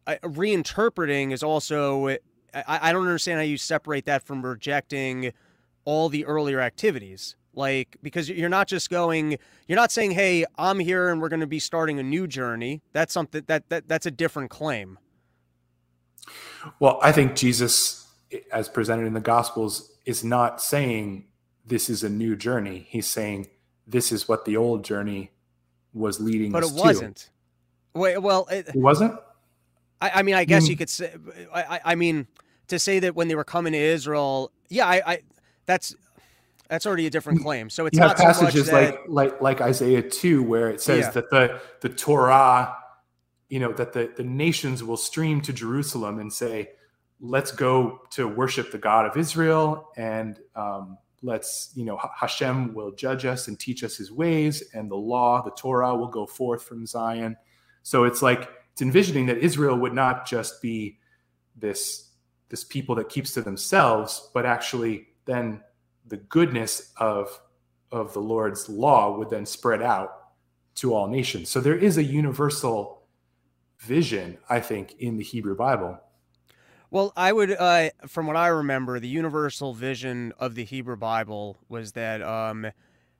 [0.07, 2.09] uh, reinterpreting is also
[2.53, 5.31] I, I don't understand how you separate that from rejecting
[5.85, 10.79] all the earlier activities like because you're not just going you're not saying hey i'm
[10.79, 14.05] here and we're going to be starting a new journey that's something that, that that's
[14.05, 14.97] a different claim
[16.79, 18.07] well i think jesus
[18.51, 21.25] as presented in the gospels is not saying
[21.65, 23.47] this is a new journey he's saying
[23.87, 25.31] this is what the old journey
[25.93, 27.29] was leading but it wasn't
[27.93, 29.13] wait well it, it wasn't
[30.01, 30.69] I, I mean, I guess mm.
[30.69, 31.13] you could say.
[31.53, 32.27] I, I mean,
[32.67, 35.19] to say that when they were coming to Israel, yeah, I, I
[35.65, 35.95] that's
[36.67, 37.69] that's already a different claim.
[37.69, 41.11] So it's you not passages so like like like Isaiah two, where it says yeah.
[41.11, 42.75] that the the Torah,
[43.51, 46.69] you know, that the the nations will stream to Jerusalem and say,
[47.19, 52.93] "Let's go to worship the God of Israel," and um, let's you know Hashem will
[52.93, 56.63] judge us and teach us His ways, and the law, the Torah, will go forth
[56.63, 57.35] from Zion.
[57.83, 60.97] So it's like it's envisioning that Israel would not just be
[61.57, 62.09] this
[62.47, 65.61] this people that keeps to themselves, but actually then
[66.07, 67.37] the goodness of
[67.91, 70.11] of the Lord's law would then spread out
[70.75, 71.49] to all nations.
[71.49, 73.00] So there is a universal
[73.81, 75.99] vision, I think, in the Hebrew Bible.
[76.89, 81.57] Well, I would, uh, from what I remember, the universal vision of the Hebrew Bible
[81.69, 82.67] was that um,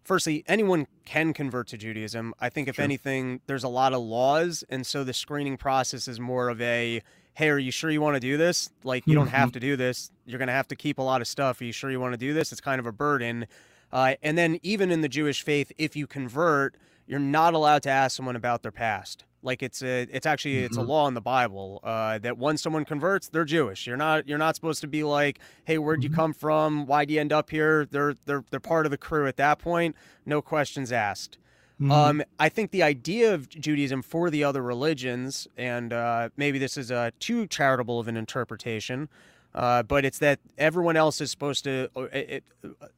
[0.03, 2.33] firstly, anyone can convert to Judaism.
[2.39, 2.83] I think, if sure.
[2.83, 4.63] anything, there's a lot of laws.
[4.69, 7.01] And so the screening process is more of a
[7.33, 8.69] hey, are you sure you want to do this?
[8.83, 9.53] Like, you don't have mm-hmm.
[9.53, 10.11] to do this.
[10.25, 11.61] You're going to have to keep a lot of stuff.
[11.61, 12.51] Are you sure you want to do this?
[12.51, 13.47] It's kind of a burden.
[13.91, 16.75] Uh, and then, even in the Jewish faith, if you convert,
[17.07, 19.23] you're not allowed to ask someone about their past.
[19.43, 20.89] Like it's a, it's actually it's a mm-hmm.
[20.89, 23.87] law in the Bible uh, that once someone converts, they're Jewish.
[23.87, 26.15] You're not you're not supposed to be like, hey, where'd you mm-hmm.
[26.15, 26.85] come from?
[26.85, 27.87] Why'd you end up here?
[27.89, 29.95] They're they're they're part of the crew at that point.
[30.25, 31.37] No questions asked.
[31.81, 31.91] Mm-hmm.
[31.91, 36.77] Um, I think the idea of Judaism for the other religions, and uh, maybe this
[36.77, 39.09] is a too charitable of an interpretation,
[39.55, 42.43] uh, but it's that everyone else is supposed to uh, it,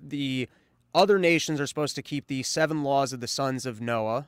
[0.01, 0.49] the
[0.93, 4.27] other nations are supposed to keep the seven laws of the sons of Noah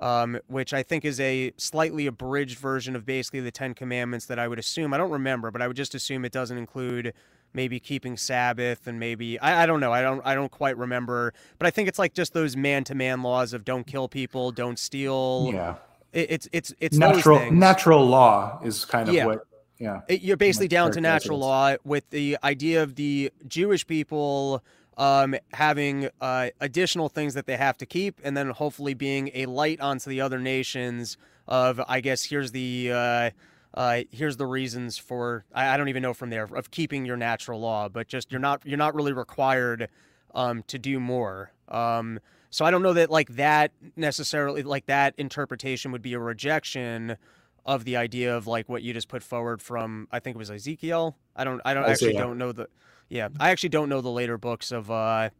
[0.00, 4.38] um, which I think is a slightly abridged version of basically the Ten Commandments that
[4.38, 4.94] I would assume.
[4.94, 7.12] I don't remember, but I would just assume it doesn't include
[7.52, 9.92] maybe keeping Sabbath and maybe I, I don't know.
[9.92, 12.94] I don't I don't quite remember, but I think it's like just those man to
[12.94, 15.50] man laws of don't kill people, don't steal.
[15.52, 15.74] Yeah,
[16.12, 19.26] it, it's it's it's natural natural law is kind of yeah.
[19.26, 19.46] what.
[19.78, 24.62] Yeah, it, you're basically down to natural law with the idea of the Jewish people
[24.96, 29.46] um, having uh, additional things that they have to keep, and then hopefully being a
[29.46, 31.16] light onto the other nations.
[31.48, 33.30] Of I guess here's the uh,
[33.74, 37.16] uh, here's the reasons for I, I, don't even know from there of keeping your
[37.16, 39.88] natural law, but just you're not you're not really required
[40.34, 41.52] um, to do more.
[41.68, 46.18] Um, so I don't know that like that necessarily like that interpretation would be a
[46.18, 47.16] rejection
[47.64, 50.50] of the idea of like what you just put forward from I think it was
[50.50, 51.16] Ezekiel.
[51.36, 52.68] I don't I don't actually don't know the
[53.10, 54.90] yeah, I actually don't know the later books of.
[54.90, 55.30] Uh,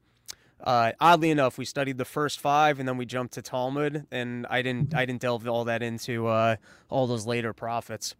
[0.62, 4.46] uh, oddly enough, we studied the first five, and then we jumped to Talmud, and
[4.50, 6.56] I didn't I didn't delve all that into uh,
[6.90, 8.14] all those later prophets.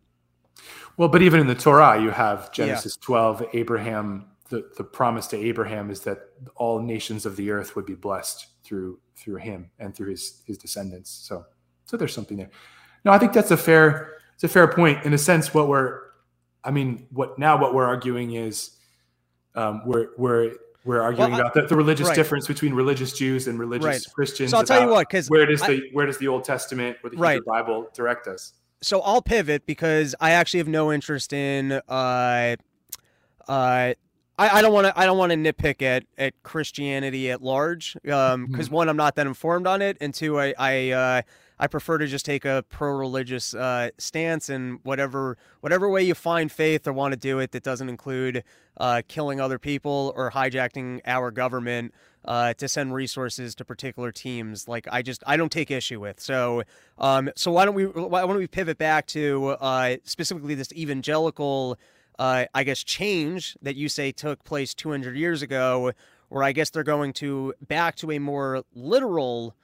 [0.97, 3.07] Well, but even in the Torah, you have Genesis yeah.
[3.07, 7.87] 12, Abraham, the, the promise to Abraham is that all nations of the earth would
[7.87, 11.11] be blessed through through him and through his his descendants.
[11.11, 11.45] So
[11.85, 12.51] so there's something there.
[13.05, 15.05] No, I think that's a fair it's a fair point.
[15.05, 16.01] In a sense, what we're
[16.65, 18.77] I mean, what now what we're arguing is
[19.55, 22.15] um, we're we're we're arguing well, about the, the religious right.
[22.15, 24.15] difference between religious Jews and religious right.
[24.15, 24.51] Christians.
[24.53, 27.11] So I'll tell you what, because where does the where does the Old Testament or
[27.11, 27.45] the Hebrew right.
[27.45, 28.55] Bible direct us?
[28.83, 31.73] So I'll pivot because I actually have no interest in.
[31.87, 32.57] Uh,
[33.47, 33.95] uh, I,
[34.39, 34.99] I don't want to.
[34.99, 37.97] I don't want to nitpick at at Christianity at large.
[38.11, 38.75] Um, because mm-hmm.
[38.77, 41.23] one, I'm not that informed on it, and two, I I uh,
[41.61, 46.51] I prefer to just take a pro-religious uh, stance and whatever whatever way you find
[46.51, 48.43] faith or want to do it that doesn't include
[48.79, 51.93] uh, killing other people or hijacking our government
[52.25, 54.69] uh, to send resources to particular teams.
[54.69, 56.19] Like I just I don't take issue with.
[56.19, 56.63] So
[56.97, 61.79] um, so why don't we why don't we pivot back to uh, specifically this evangelical
[62.19, 65.93] uh, I guess change that you say took place 200 years ago,
[66.31, 69.55] where I guess they're going to back to a more literal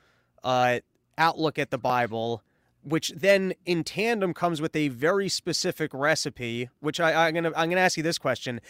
[0.45, 0.81] uh,
[1.19, 2.43] outlook at the Bible,
[2.83, 6.69] which then in tandem comes with a very specific recipe.
[6.81, 8.61] Which I, I'm gonna I'm gonna ask you this question: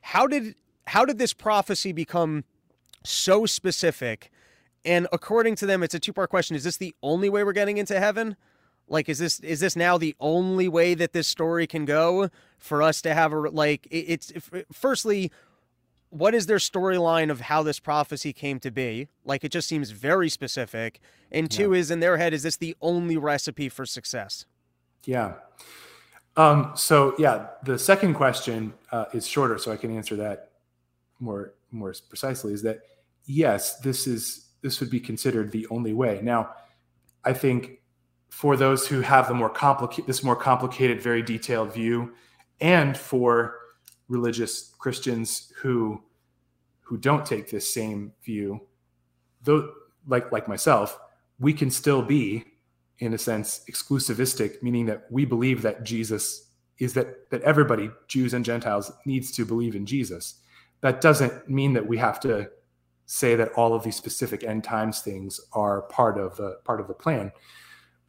[0.00, 0.54] How did
[0.88, 2.44] how did this prophecy become
[3.04, 4.30] so specific?
[4.84, 7.52] And according to them, it's a two part question: Is this the only way we're
[7.52, 8.36] getting into heaven?
[8.88, 12.82] Like, is this is this now the only way that this story can go for
[12.82, 13.88] us to have a like?
[13.90, 14.32] It's
[14.72, 15.32] firstly,
[16.16, 19.08] what is their storyline of how this prophecy came to be?
[19.24, 21.00] Like it just seems very specific.
[21.30, 21.80] And two yeah.
[21.80, 24.46] is in their head, is this the only recipe for success?
[25.04, 25.34] Yeah.
[26.36, 30.52] Um, so yeah, the second question uh, is shorter, so I can answer that
[31.20, 32.52] more more precisely.
[32.52, 32.80] Is that
[33.26, 36.20] yes, this is this would be considered the only way.
[36.22, 36.50] Now,
[37.24, 37.80] I think
[38.28, 42.12] for those who have the more complicated this more complicated, very detailed view,
[42.60, 43.58] and for
[44.08, 46.02] religious Christians who
[46.86, 48.60] who don't take this same view,
[49.42, 49.72] though
[50.06, 50.98] like like myself,
[51.40, 52.44] we can still be,
[53.00, 58.34] in a sense, exclusivistic, meaning that we believe that Jesus is that that everybody, Jews
[58.34, 60.36] and Gentiles, needs to believe in Jesus.
[60.80, 62.50] That doesn't mean that we have to
[63.06, 66.86] say that all of these specific end times things are part of the part of
[66.86, 67.32] the plan.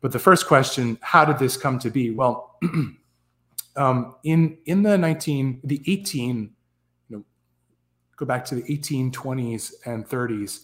[0.01, 2.11] But the first question, how did this come to be?
[2.11, 2.59] Well,
[3.75, 6.49] um, in in the 19 the 18 you know
[8.17, 10.62] go back to the 1820s and 30s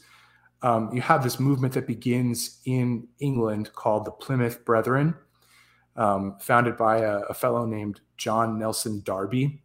[0.61, 5.15] um, you have this movement that begins in england called the plymouth brethren
[5.95, 9.61] um, founded by a, a, fellow named john nelson darby.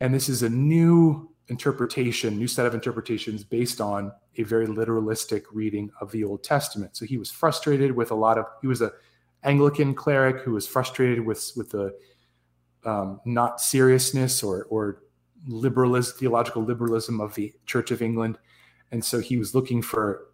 [0.00, 5.44] And this is a new interpretation new set of interpretations based on a very literalistic
[5.52, 6.96] reading of the old testament.
[6.96, 8.92] So he was frustrated with a lot of he was a
[9.44, 11.94] anglican cleric who was frustrated with with the
[12.84, 15.02] um, not seriousness or, or
[15.46, 18.38] liberalism, theological liberalism of the Church of England.
[18.90, 20.28] And so he was looking for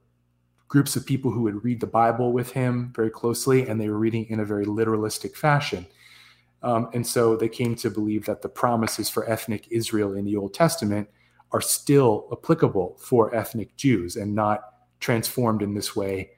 [0.69, 3.99] groups of people who would read the Bible with him very closely, and they were
[3.99, 5.87] reading in a very literalistic fashion.
[6.63, 10.37] Um, and so they came to believe that the promises for ethnic Israel in the
[10.37, 11.09] Old Testament
[11.51, 14.61] are still applicable for ethnic Jews and not
[15.01, 16.31] transformed in this way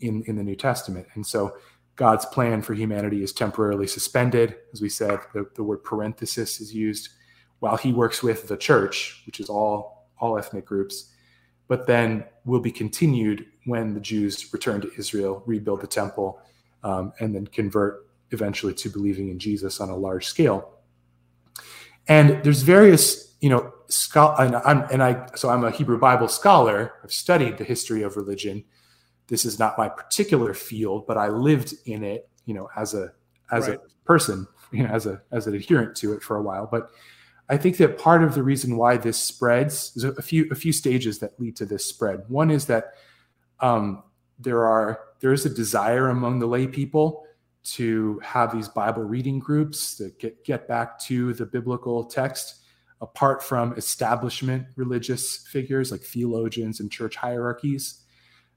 [0.00, 1.06] in, in the New Testament.
[1.14, 1.56] And so
[1.96, 4.56] God's plan for humanity is temporarily suspended.
[4.72, 7.10] As we said, the, the word parenthesis is used
[7.62, 11.12] while he works with the church, which is all, all ethnic groups,
[11.68, 16.40] but then will be continued when the Jews return to Israel, rebuild the temple,
[16.82, 20.78] um, and then convert eventually to believing in Jesus on a large scale.
[22.08, 23.72] And there's various, you know,
[24.14, 26.94] and, I'm, and I, so I'm a Hebrew Bible scholar.
[27.04, 28.64] I've studied the history of religion
[29.32, 33.12] this is not my particular field, but I lived in it, you know, as a
[33.50, 33.78] as right.
[33.78, 36.68] a person, you know, as a as an adherent to it for a while.
[36.70, 36.90] But
[37.48, 40.72] I think that part of the reason why this spreads is a few a few
[40.72, 42.24] stages that lead to this spread.
[42.28, 42.94] One is that
[43.60, 44.02] um,
[44.38, 47.24] there are there is a desire among the lay people
[47.64, 52.60] to have these Bible reading groups to get get back to the biblical text
[53.00, 58.02] apart from establishment religious figures like theologians and church hierarchies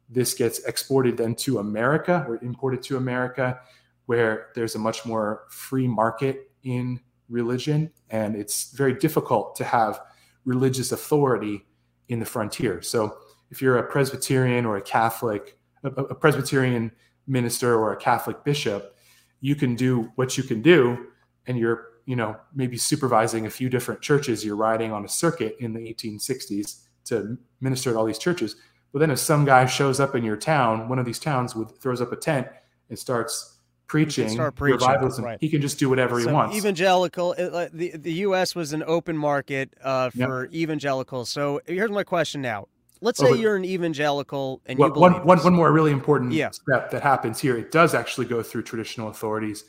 [0.09, 3.59] this gets exported then to America or imported to America,
[4.05, 6.99] where there's a much more free market in
[7.29, 7.91] religion.
[8.09, 9.99] And it's very difficult to have
[10.45, 11.65] religious authority
[12.07, 12.81] in the frontier.
[12.81, 13.17] So
[13.49, 16.91] if you're a Presbyterian or a Catholic, a, a Presbyterian
[17.27, 18.95] minister or a Catholic bishop,
[19.41, 21.07] you can do what you can do,
[21.47, 24.45] and you're you know maybe supervising a few different churches.
[24.45, 28.55] You're riding on a circuit in the 1860s to minister at all these churches
[28.95, 31.81] but then if some guy shows up in your town, one of these towns with
[31.81, 32.47] throws up a tent
[32.89, 33.54] and starts
[33.87, 35.23] preaching, start preaching, revivalism.
[35.25, 35.37] right.
[35.41, 36.55] He can just do whatever he wants.
[36.55, 38.55] evangelical, it, uh, the the U.S.
[38.55, 40.27] was an open market uh, Yep.
[40.27, 41.29] for evangelicals.
[41.29, 42.67] So here's my question now.
[43.01, 45.43] Let's Oh, say but- you're an evangelical and Well, you believe one, one, this.
[45.45, 46.49] one more really important Yeah.
[46.51, 47.55] step that happens here.
[47.57, 49.65] It does actually go through traditional authorities.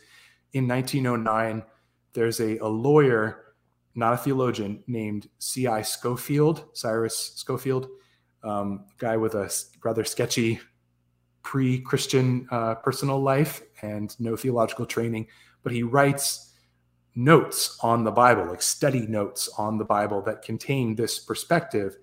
[0.52, 1.62] In 1909,
[2.14, 3.42] there's a, a lawyer,
[3.94, 5.82] not a theologian, named C.I.
[5.82, 7.88] Scofield, Cyrus Scofield,
[8.42, 9.52] um, guy with a
[9.84, 10.60] rather sketchy
[11.46, 15.28] pre-Christian uh, personal life and no theological training,
[15.62, 16.52] but he writes
[17.14, 21.96] notes on the Bible, like study notes on the Bible that contain this perspective.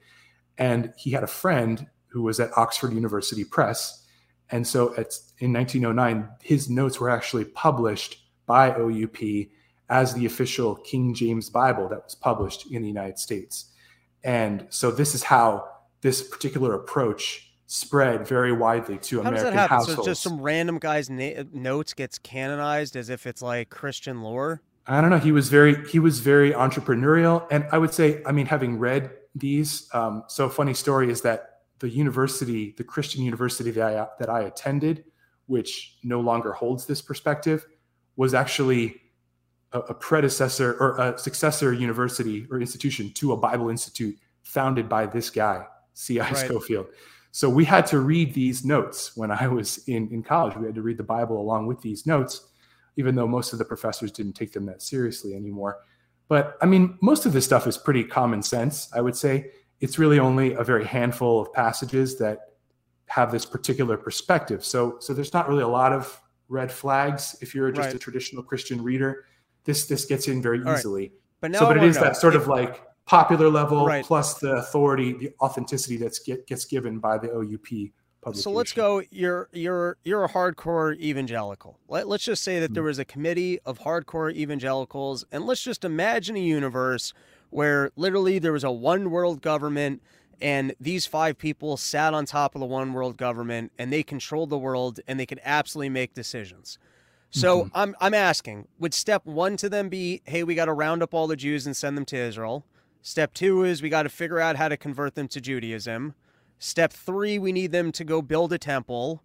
[0.57, 4.05] And he had a friend who was at Oxford University Press.
[4.49, 9.17] And so at, in 1909, his notes were actually published by OUP
[9.89, 13.73] as the official King James Bible that was published in the United States.
[14.23, 15.67] And so this is how
[15.99, 19.77] this particular approach spread very widely to How does American that happen?
[19.77, 20.01] households.
[20.01, 24.61] So just some random guy's na- notes gets canonized as if it's like Christian lore.
[24.85, 25.19] I don't know.
[25.19, 29.11] He was very he was very entrepreneurial, and I would say, I mean, having read
[29.33, 34.29] these, um, so funny story is that the university, the Christian university that I that
[34.29, 35.05] I attended,
[35.45, 37.65] which no longer holds this perspective,
[38.17, 39.01] was actually
[39.71, 45.05] a, a predecessor or a successor university or institution to a Bible institute founded by
[45.05, 46.23] this guy, C.I.
[46.23, 46.37] Right.
[46.37, 46.87] Scofield.
[47.35, 50.55] So we had to read these notes when I was in in college.
[50.55, 52.47] We had to read the Bible along with these notes
[52.95, 55.79] even though most of the professors didn't take them that seriously anymore.
[56.27, 59.51] But I mean, most of this stuff is pretty common sense, I would say.
[59.79, 62.39] It's really only a very handful of passages that
[63.07, 64.63] have this particular perspective.
[64.63, 67.95] So, so there's not really a lot of red flags if you're just Right.
[67.95, 69.25] a traditional Christian reader.
[69.65, 70.77] This this gets in very right.
[70.77, 71.13] easily.
[71.41, 74.03] But now so, but it is know, that sort if- of like popular level Right.
[74.03, 77.93] plus the authority, the authenticity that's get, gets given by the OUP.
[78.31, 79.03] So let's go.
[79.11, 81.79] You're you're you're a hardcore evangelical.
[81.87, 82.73] Let, let's just say that Hmm.
[82.73, 87.13] there was a committee of hardcore evangelicals, and let's just imagine a universe
[87.51, 90.01] where literally there was a one world government,
[90.41, 94.49] and these five people sat on top of the one world government, and they controlled
[94.49, 96.79] the world, and they could absolutely make decisions.
[97.31, 97.71] So Mhm.
[97.73, 101.13] I'm I'm asking, would step one to them be, hey, we got to round up
[101.13, 102.65] all the Jews and send them to Israel?
[103.05, 106.15] Step two is we got to figure out how to convert them to Judaism.
[106.57, 109.21] Step three, we need them to go build a temple.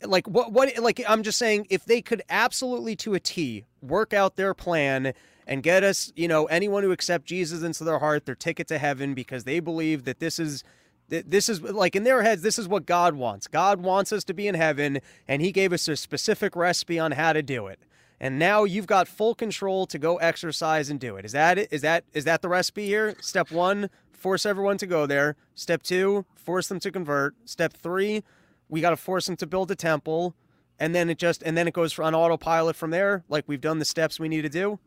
[0.00, 0.52] Like what?
[0.52, 0.78] What?
[0.78, 5.12] Like I'm just saying, if they could absolutely to a T work out their plan
[5.44, 8.78] and get us, you know, anyone who accept Jesus into their heart, their ticket to
[8.78, 10.62] heaven, because they believe that this is,
[11.08, 13.48] that this is like in their heads, this is what God wants.
[13.48, 17.12] God wants us to be in heaven, and He gave us a specific recipe on
[17.12, 17.80] how to do it.
[18.24, 21.26] And now you've got full control to go exercise and do it.
[21.26, 21.68] Is that it?
[21.70, 23.14] Is that is that the recipe here?
[23.20, 25.36] Step one, force everyone to go there.
[25.54, 27.34] Step two, force them to convert.
[27.44, 28.24] Step three,
[28.70, 30.34] we got to force them to build a temple.
[30.78, 33.24] And then it just and then it goes on autopilot from there.
[33.28, 34.78] Like we've done the steps we need to do.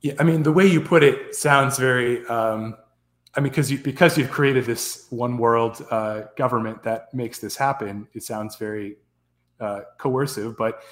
[0.00, 2.26] Yeah, I mean, the way you put it sounds very.
[2.26, 2.76] Um,
[3.36, 7.54] I mean, because you because you've created this one world uh, government that makes this
[7.54, 8.96] happen, it sounds very
[9.60, 10.56] uh, coercive.
[10.56, 10.82] But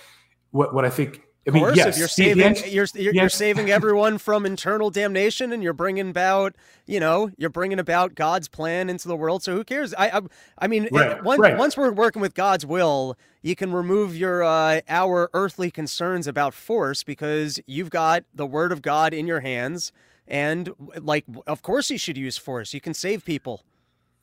[0.50, 1.76] what what I think, I mean, coercive.
[1.96, 5.72] yes, you're the- the saving you're, you're, you're saving everyone from internal damnation, and you're
[5.72, 6.54] bringing about
[6.86, 9.42] you know you're bringing about God's plan into the world.
[9.42, 9.94] So who cares?
[9.94, 10.20] I I,
[10.58, 11.56] I mean, Right, once right.
[11.56, 16.52] once we're working with God's will, you can remove your uh, our earthly concerns about
[16.54, 19.92] force because you've got the Word of God in your hands,
[20.26, 20.70] and
[21.00, 22.74] like of course you should use force.
[22.74, 23.62] You can save people.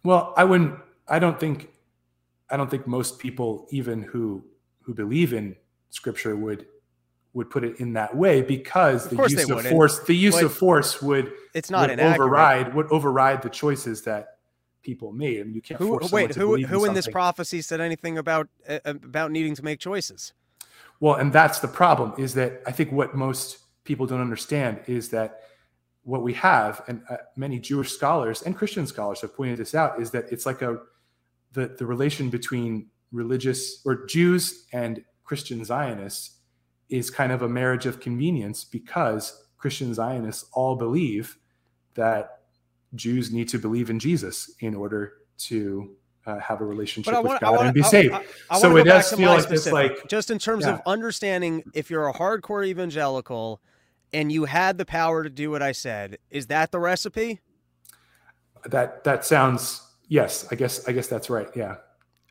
[0.04, 0.78] Well, I wouldn't.
[1.08, 1.70] I don't think.
[2.50, 4.44] I don't think most people, even who
[4.82, 5.56] who believe in
[5.94, 6.66] Scripture, would
[7.34, 10.54] would put it in that way because the use of force, the use but of
[10.54, 14.38] force would It's not would override would override the choices that
[14.84, 15.40] people made.
[15.40, 18.50] I mean, you can't Who, force wait, who who in this prophecy said anything about
[18.68, 20.34] uh, about needing to make choices?
[21.00, 25.10] Well, and that's the problem is that I think what most people don't understand is
[25.10, 25.42] that
[26.04, 30.02] what we have, and uh, many Jewish scholars and Christian scholars have pointed this out,
[30.02, 30.80] is that it's like a
[31.54, 36.38] the the relation between religious or Jews and Christian Zionists
[36.90, 41.38] is kind of a marriage of convenience because Christian Zionists all believe
[41.96, 42.42] that
[42.96, 45.96] Jews need to believe in Jesus in order to
[46.26, 48.14] uh, have a relationship with want, God want, and be I, saved.
[48.14, 50.76] I, I So it does feel like this, like- just in terms Yeah.
[50.76, 53.62] of understanding if you're a hardcore evangelical
[54.14, 57.42] and you had the power to do what I said, is that the recipe?
[58.66, 60.48] That that sounds yes.
[60.52, 61.50] I guess I guess that's right.
[61.56, 61.76] Yeah.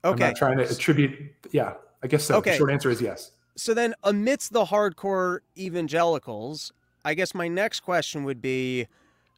[0.05, 0.25] Okay.
[0.25, 1.13] I'm not trying to attribute.
[1.51, 1.75] Yeah.
[2.03, 2.37] I guess so.
[2.37, 2.53] Okay.
[2.53, 3.33] The short answer is yes.
[3.57, 6.73] So then, amidst the hardcore evangelicals,
[7.05, 8.87] I guess my next question would be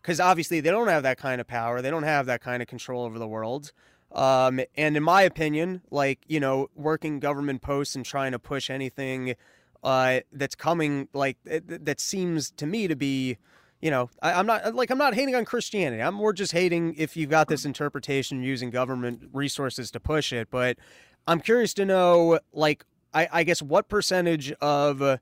[0.01, 2.69] because obviously they don't have that kind of power, they don't have that kind of
[2.69, 3.73] control over the world.
[4.13, 8.71] Um, and in my opinion, like you know, working government posts and trying to push
[8.71, 9.35] anything
[9.83, 13.39] uh, that's coming, like that seems to me to be,
[13.83, 16.03] you know, I, am not like I'm not hating on Christianity.
[16.03, 20.49] I'm more just hating if you've got this interpretation using government resources to push it.
[20.51, 20.79] But
[21.27, 25.19] I'm curious to know, like, I, I guess what percentage of uh,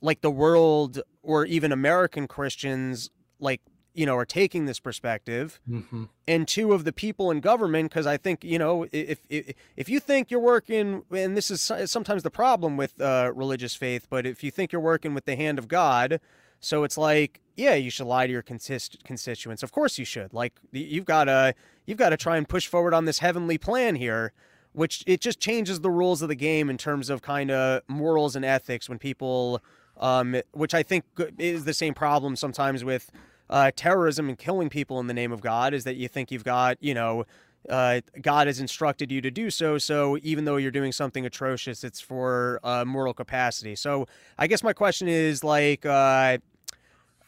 [0.00, 3.60] like the world or even American Christians like
[3.96, 6.04] you know, are taking this perspective, mm-hmm.
[6.28, 9.88] and two of the people in government, because I think you know, if, if if
[9.88, 14.26] you think you're working, and this is sometimes the problem with uh, religious faith, but
[14.26, 16.20] if you think you're working with the hand of God,
[16.60, 19.62] so it's like, yeah, you should lie to your consist- constituents.
[19.62, 20.34] Of course you should.
[20.34, 21.54] Like you've got to
[21.86, 24.34] you've got to try and push forward on this heavenly plan here,
[24.76, 28.36] which it just changes the rules of the game in terms of kind of morals
[28.36, 29.62] and ethics when people,
[29.98, 31.04] um, which I think
[31.38, 33.10] is the same problem sometimes with
[33.48, 36.44] uh, terrorism and killing people in the name of God is that you think you've
[36.44, 37.24] got, you know,
[37.70, 39.78] uh, God has instructed you to do so.
[39.78, 43.76] So even though you're doing something atrocious, it's for uh, moral capacity.
[43.76, 44.06] So
[44.38, 46.36] I guess my question is like, uh,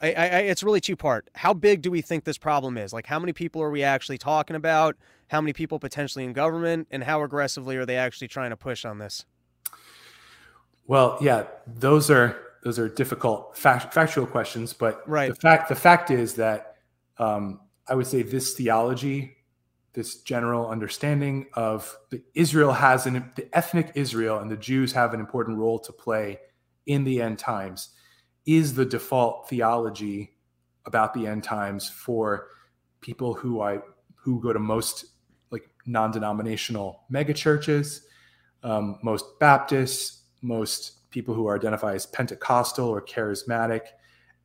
[0.01, 1.29] I, I, it's really two part.
[1.35, 2.93] How big do we think this problem is?
[2.93, 4.97] Like, how many people are we actually talking about?
[5.29, 8.85] How many people potentially in government, and how aggressively are they actually trying to push
[8.85, 9.27] on this?
[10.87, 15.29] Well, yeah, those are those are difficult fact, factual questions, but right.
[15.29, 16.77] the fact the fact is that
[17.19, 19.37] um, I would say this theology,
[19.93, 25.13] this general understanding of the Israel has an the ethnic Israel and the Jews have
[25.13, 26.39] an important role to play
[26.87, 27.91] in the end times,
[28.49, 30.33] is the default theology
[30.87, 32.49] about the end times for
[33.03, 33.81] people who I
[34.15, 35.05] who go to most
[35.51, 38.01] like non-denominational megachurches,
[38.63, 43.83] um, most Baptists, most people who are identified as Pentecostal or charismatic,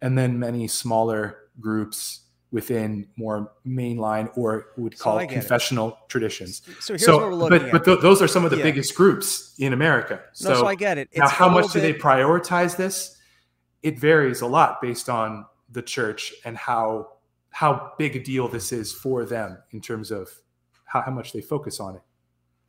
[0.01, 2.19] and then many smaller groups
[2.51, 5.95] within more mainline or would call so confessional it.
[6.09, 6.61] traditions.
[6.81, 7.71] So here's so, what we're looking but, at.
[7.71, 8.63] But th- those are some of the yeah.
[8.63, 10.21] biggest groups in America.
[10.33, 11.07] So, no, so I get it.
[11.11, 11.73] It's now, how much bit...
[11.73, 13.17] do they prioritize this?
[13.83, 17.09] It varies a lot based on the church and how
[17.51, 20.29] how big a deal this is for them in terms of
[20.85, 22.01] how, how much they focus on it.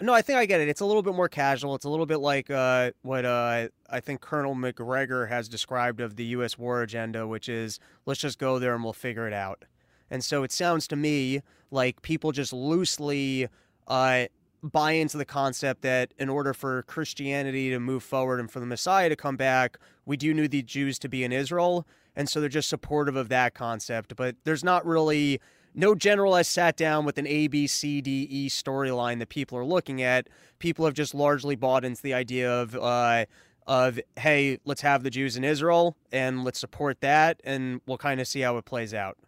[0.01, 0.69] No, I think I get it.
[0.69, 1.75] It's a little bit more casual.
[1.75, 6.17] It's a little bit like uh, what uh, I think Colonel Macgregor has described of
[6.17, 6.59] the U.S.
[6.59, 9.65] war agenda, which is let's just go there and we'll figure it out.
[10.11, 13.49] And so it sounds to me like people just loosely
[13.87, 14.27] uh,
[14.73, 18.67] buy into the concept that in order for Christianity to move forward and for the
[18.67, 21.87] Messiah to come back, we do need the Jews to be in Israel.
[22.17, 24.17] And so they're just supportive of that concept.
[24.17, 25.41] But there's not really
[25.75, 29.59] no general has sat down with an A, B, C, D, E storyline that people
[29.59, 30.29] are looking at.
[30.61, 33.27] People have just largely bought into the idea of, uh,
[33.67, 38.21] of hey, let's have the Jews in Israel and let's support that, and we'll kind
[38.21, 39.19] of see how it plays out.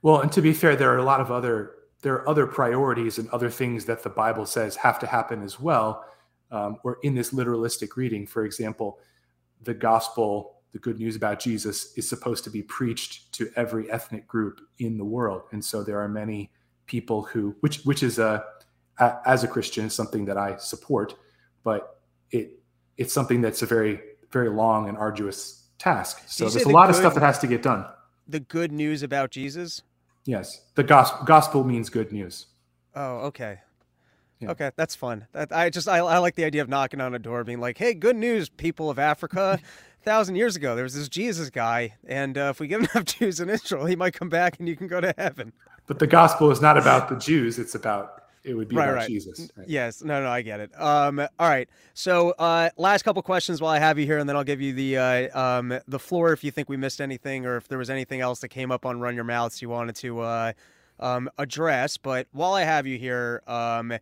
[0.00, 1.72] Well, and to be fair, there are a lot of other
[2.04, 5.58] there are other priorities and other things that the Bible says have to happen as
[5.58, 6.04] well,
[6.50, 8.26] um, or in this literalistic reading.
[8.26, 9.00] For example,
[9.62, 14.26] the gospel the good news about Jesus is supposed to be preached to every ethnic
[14.26, 15.42] group in the world.
[15.52, 16.50] And so there are many
[16.86, 18.44] people who, which which is a,
[18.98, 21.14] a as a Christian, something that I support,
[21.62, 22.00] but
[22.32, 22.58] it
[22.98, 24.00] it's something that's a very
[24.30, 26.24] very long and arduous task.
[26.26, 27.86] So there's a lot good, of stuff that has to get done.
[28.26, 29.82] The good news about Jesus.
[30.24, 32.46] Yes, the gospel gospel means good news.
[32.94, 33.60] Oh, okay.
[34.40, 34.50] Yeah.
[34.50, 35.26] Okay, that's fun.
[35.34, 37.94] I just I, I like the idea of knocking on a door, being like, "Hey,
[37.94, 39.64] good news, people of Africa a
[40.04, 43.40] thousand years ago, there was this Jesus guy, and uh, if we get enough Jews
[43.40, 45.52] in Israel, he might come back and you can go to heaven.
[45.86, 48.94] But the gospel is not about the Jews; it's about it would be right, about
[48.96, 49.08] right.
[49.08, 49.50] Jesus.
[49.56, 49.68] Right.
[49.68, 50.70] Yes, no, no, I get it.
[50.80, 51.68] Um, all right.
[51.94, 54.72] So, uh, last couple questions while I have you here, and then I'll give you
[54.74, 57.90] the uh, um, the floor if you think we missed anything or if there was
[57.90, 60.52] anything else that came up on Run Your Mouths you wanted to uh,
[61.00, 61.96] um, address.
[61.96, 63.94] But while I have you here, um,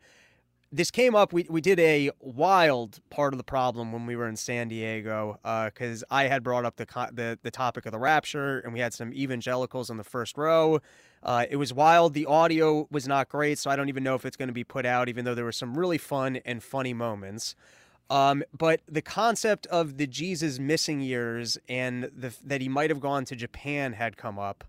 [0.73, 1.35] this came up.
[1.35, 5.39] We, we did a wild part of the problem when we were in San Diego
[5.43, 8.81] because uh, I had brought up the, the the topic of the rapture, and we
[8.81, 10.81] had some evangelicals in the first row.
[11.23, 12.15] Uh, it was wild.
[12.15, 14.65] The audio was not great, so I don't even know if it's going to be
[14.65, 17.55] put out, even though there were some really fun and funny moments.
[18.11, 23.01] Um, but the concept of the Jesus missing years and the, that he might have
[23.01, 24.65] gone to Japan had come up.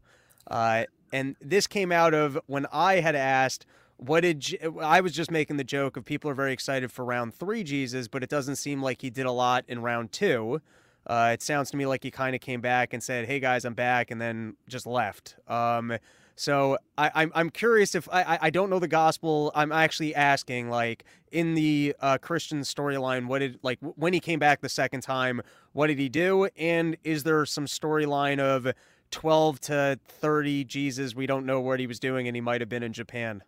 [0.48, 3.66] Uh, and this came out of when I had asked,
[3.98, 7.34] what did I was just making the joke of people are very excited for round
[7.34, 10.62] three Jesus, but it doesn't seem like he did a lot in round two.
[11.06, 13.66] Uh, it sounds to me like he kind of came back and said, "Hey guys,
[13.66, 15.36] I'm back," and then just left.
[15.48, 15.98] Um,
[16.36, 19.52] so I, am I'm, I'm curious if I I don't know the gospel.
[19.54, 24.40] I'm actually asking like in the uh, Christian storyline, what did like when he came
[24.40, 25.42] back the second time,
[25.74, 26.48] what did he do?
[26.58, 28.74] And is there some storyline of
[29.12, 31.16] 12 to 30 Jesus?
[31.16, 33.44] We don't know what he was doing, and he might have been in Japan.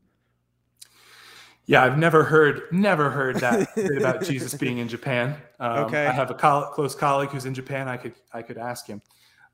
[1.67, 5.35] Yeah, I've never heard never heard that about Jesus being in Japan.
[5.59, 6.05] Um, Okay.
[6.05, 7.87] I have a coll- close colleague who's in Japan.
[7.87, 9.01] I could I could ask him.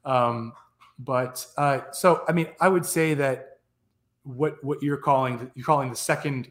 [0.05, 0.53] Um,
[0.99, 3.59] but uh, so I mean, I would say that
[4.23, 6.47] what what you're calling you're calling the second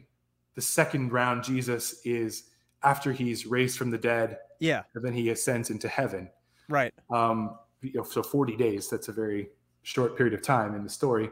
[0.55, 2.49] the second round Jesus is
[2.83, 6.29] after he's raised from the dead Yeah, and then he ascends into heaven.
[6.67, 6.93] right.
[7.09, 8.89] Um, you know, so 40 days.
[8.89, 9.49] That's a very
[9.83, 11.29] short period of time in the story.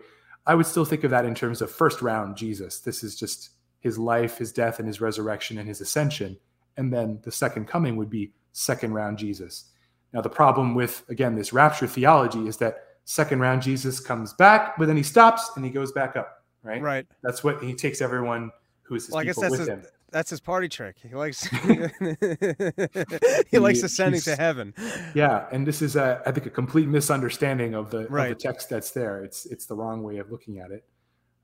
[0.47, 2.79] I would still think of that in terms of first round Jesus.
[2.79, 3.49] This is just
[3.79, 6.37] his life, his death, and his resurrection and his ascension.
[6.77, 9.65] And then the second coming would be second round Jesus.
[10.13, 14.77] Now, the problem with, again, this rapture theology is that second round Jesus comes back,
[14.77, 16.81] but then he stops and he goes back up, right?
[16.81, 17.05] Right.
[17.21, 18.51] That's what he takes everyone
[18.81, 19.83] who is his Well, I guess people that's with his, him.
[20.11, 20.95] that's his party trick.
[21.01, 21.45] He likes
[23.51, 24.73] he likes ascending to heaven.
[25.13, 28.31] Yeah, and this is a, I think, a complete misunderstanding of the, Right.
[28.31, 29.23] of the text that's there.
[29.23, 30.83] It's it's the wrong way of looking at it.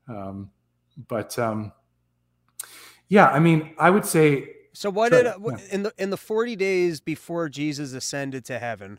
[0.08, 0.50] Um,
[1.08, 1.72] but um,
[3.08, 6.16] yeah, I mean, I would say So what Sorry, did uh, in the in the
[6.16, 8.98] forty days before Jesus ascended to heaven?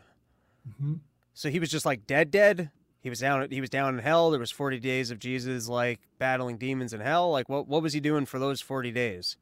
[0.80, 1.00] Mhm.
[1.34, 2.70] So he was just like dead, dead.
[3.00, 3.48] He was down.
[3.50, 4.30] He was down in hell.
[4.30, 7.30] There was forty days of Jesus like battling demons in hell.
[7.30, 7.68] Like what?
[7.68, 9.36] What was he doing for those forty days?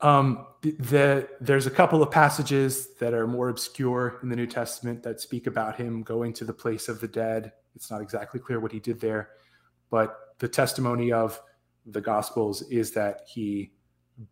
[0.00, 4.46] um, the, the there's a couple of passages that are more obscure in the New
[4.46, 7.52] Testament that speak about him going to the place of the dead.
[7.76, 9.30] It's not exactly clear what he did there,
[9.90, 11.40] but the testimony of
[11.86, 13.72] the Gospels is that he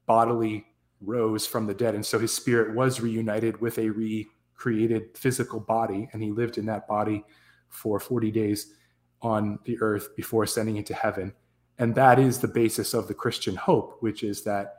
[0.07, 0.66] bodily
[1.00, 6.09] rose from the dead, and so his spirit was reunited with a recreated physical body,
[6.12, 7.24] and he lived in that body
[7.68, 8.72] for 40 days
[9.20, 11.32] on the earth before ascending into heaven.
[11.78, 14.74] And that is the basis of the Christian hope, which is that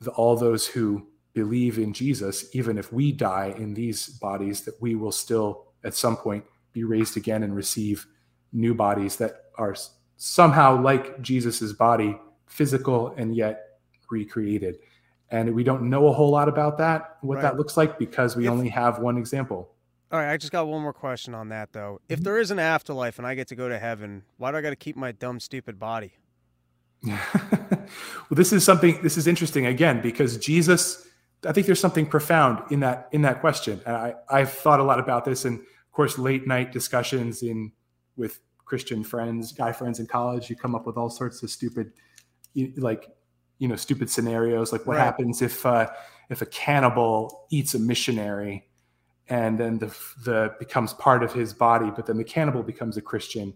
[0.00, 4.80] the, all those who believe in Jesus, even if we die in these bodies, that
[4.80, 8.06] we will still at some point be raised again and receive
[8.52, 9.74] new bodies that are
[10.34, 13.78] somehow like Jesus's body, physical and yet
[14.10, 14.78] recreated.
[15.30, 18.46] And we don't know a whole lot about that, what that looks like, because we
[18.46, 19.70] If- only have one example.
[20.10, 22.00] All right, I just got one more question on that though.
[22.08, 22.24] If Mhm.
[22.24, 24.70] there is an afterlife and I get to go to heaven, why do I got
[24.70, 26.14] to keep my dumb, stupid body?
[27.02, 27.86] well,
[28.30, 29.02] this is something.
[29.02, 31.06] This is interesting again because Jesus.
[31.46, 34.84] I think there's something profound in that in that question, and I I've thought a
[34.84, 37.72] lot about this, and of course, late night discussions in
[38.16, 40.48] with Christian friends, guy friends in college.
[40.50, 41.92] You come up with all sorts of stupid,
[42.76, 43.08] like
[43.58, 44.72] you know, stupid scenarios.
[44.72, 45.04] Like what Right.
[45.04, 45.88] happens if uh,
[46.30, 48.68] if a cannibal eats a missionary,
[49.28, 49.94] and then the
[50.24, 53.54] the becomes part of his body, but then the cannibal becomes a Christian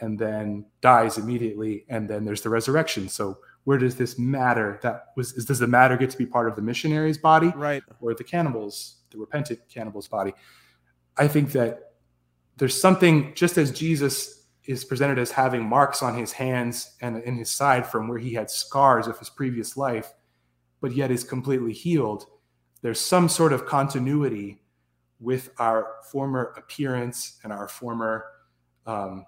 [0.00, 5.06] and then dies immediately and then there's the resurrection so where does this matter that
[5.16, 7.82] was is, does the matter get to be part of the missionary's body Right.
[8.00, 10.34] or the cannibals the repentant cannibal's body
[11.16, 11.94] i think that
[12.58, 14.37] there's something just as jesus
[14.68, 18.34] is presented as having marks on his hands and in his side from where he
[18.34, 20.12] had scars of his previous life
[20.80, 22.26] but yet is completely healed
[22.82, 24.62] there's some sort of continuity
[25.18, 28.24] with our former appearance and our former
[28.86, 29.24] um,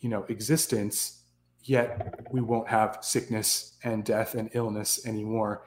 [0.00, 1.22] you know existence
[1.62, 5.62] yet we won't have sickness and death and illness anymore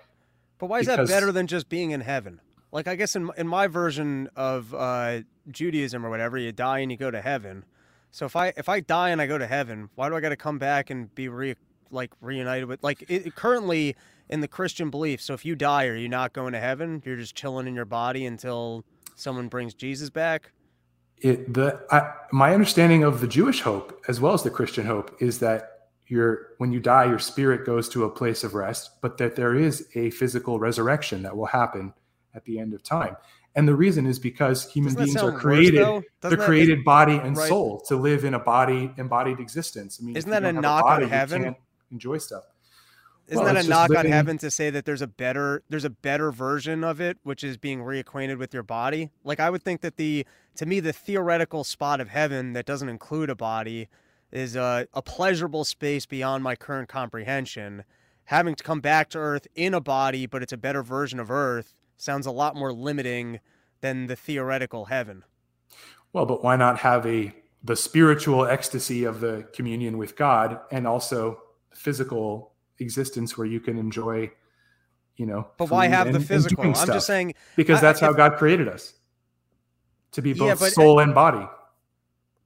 [0.59, 2.41] But why is Because- that better than just being in heaven?
[2.71, 6.91] Like I guess in in my version of uh, Judaism or whatever, you die and
[6.91, 7.65] you go to heaven.
[8.11, 10.29] So if I if I die and I go to heaven, why do I got
[10.29, 11.55] to come back and be re
[11.91, 13.95] like reunited with like it, currently
[14.29, 15.21] in the Christian belief?
[15.21, 17.01] So if you die, are you not going to heaven?
[17.05, 18.83] You're just chilling in your body until
[19.15, 20.51] someone brings Jesus back.
[21.17, 25.15] it the I, my understanding of the jewish hope as well as the christian hope
[25.19, 29.17] is that your when you die your spirit goes to a place of rest but
[29.17, 31.93] that there is a physical resurrection that will happen
[32.33, 33.17] at the end of time
[33.55, 37.15] and the reason is because human Doesn't beings are worse, created they're Doesn't created body
[37.15, 37.47] and right.
[37.49, 40.89] soul to live in a body embodied existence i mean Isn't that a knock on
[40.91, 41.55] body, you heaven?
[41.91, 42.43] enjoy stuff
[43.27, 45.89] Isn't Well, that a knock on heaven to say that there's a better there's a
[45.89, 49.09] better version of it, which is being reacquainted with your body?
[49.23, 50.25] Like I would think that the
[50.55, 53.87] to me the theoretical spot of heaven that doesn't include a body
[54.31, 57.83] is a, a pleasurable space beyond my current comprehension.
[58.25, 61.31] Having to come back to Earth in a body, but it's a better version of
[61.31, 63.39] Earth, sounds a lot more limiting
[63.81, 65.23] than the theoretical heaven.
[66.13, 67.33] Well, but why not have a
[67.63, 71.41] the spiritual ecstasy of the communion with God and also
[71.73, 74.31] physical existence where you can enjoy,
[75.17, 75.49] you know.
[75.57, 76.63] But why have and- the physical?
[76.63, 78.93] I'm just saying because I- that's how if- God created us
[80.13, 81.47] to be Yeah, both but- soul and body.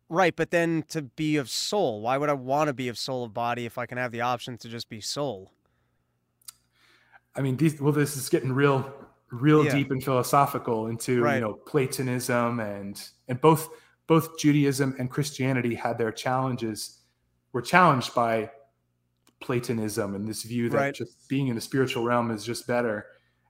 [0.09, 3.23] Right, but then to be of soul, why would I want to be of soul
[3.23, 5.51] of body if I can have the option to just be soul?
[7.35, 8.93] I mean, these well, this is getting real,
[9.33, 9.71] real Yeah.
[9.75, 11.35] deep and philosophical into Right.
[11.35, 13.69] you know Platonism and and both
[14.07, 16.99] both Judaism and Christianity had their challenges,
[17.53, 18.51] were challenged by
[19.39, 20.93] Platonism and this view that Right.
[20.93, 23.05] just being in the spiritual realm is just better.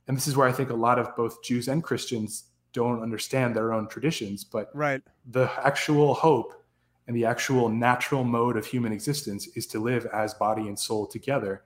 [0.08, 3.56] And this is where I think a lot of both Jews and Christians don't understand
[3.56, 5.02] their own traditions, but Right.
[5.26, 6.54] the actual hope
[7.08, 11.06] and the actual natural mode of human existence is to live as body and soul
[11.06, 11.64] together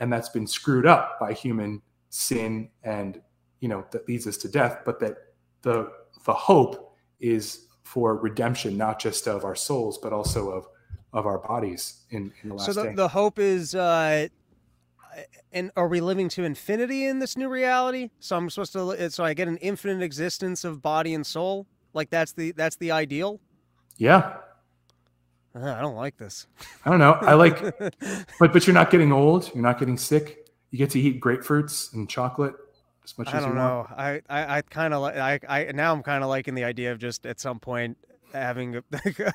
[0.00, 3.20] and that's been screwed up by human sin and
[3.60, 5.16] you know that leads us to death but that
[5.62, 5.90] the
[6.24, 10.66] the hope is for redemption not just of our souls but also of
[11.12, 14.28] of our bodies in, in the last So the, day the hope is, uh,
[15.52, 18.10] and are we living to infinity in this new reality?
[18.20, 21.66] So I'm supposed to, so I get an infinite existence of body and soul.
[21.94, 23.40] Like that's the that's the ideal.
[23.96, 24.36] yeah
[25.56, 26.46] Uh, I don't like this.
[26.84, 27.58] i don't know i like
[28.38, 31.94] but but you're not getting old you're not getting sick you get to eat grapefruits
[31.94, 32.54] and chocolate
[33.08, 33.96] as much I as you don't want know.
[33.96, 36.92] I I, I kind of like I, I now I'm kind of liking the idea
[36.92, 37.96] of just at some point
[38.32, 38.82] having a,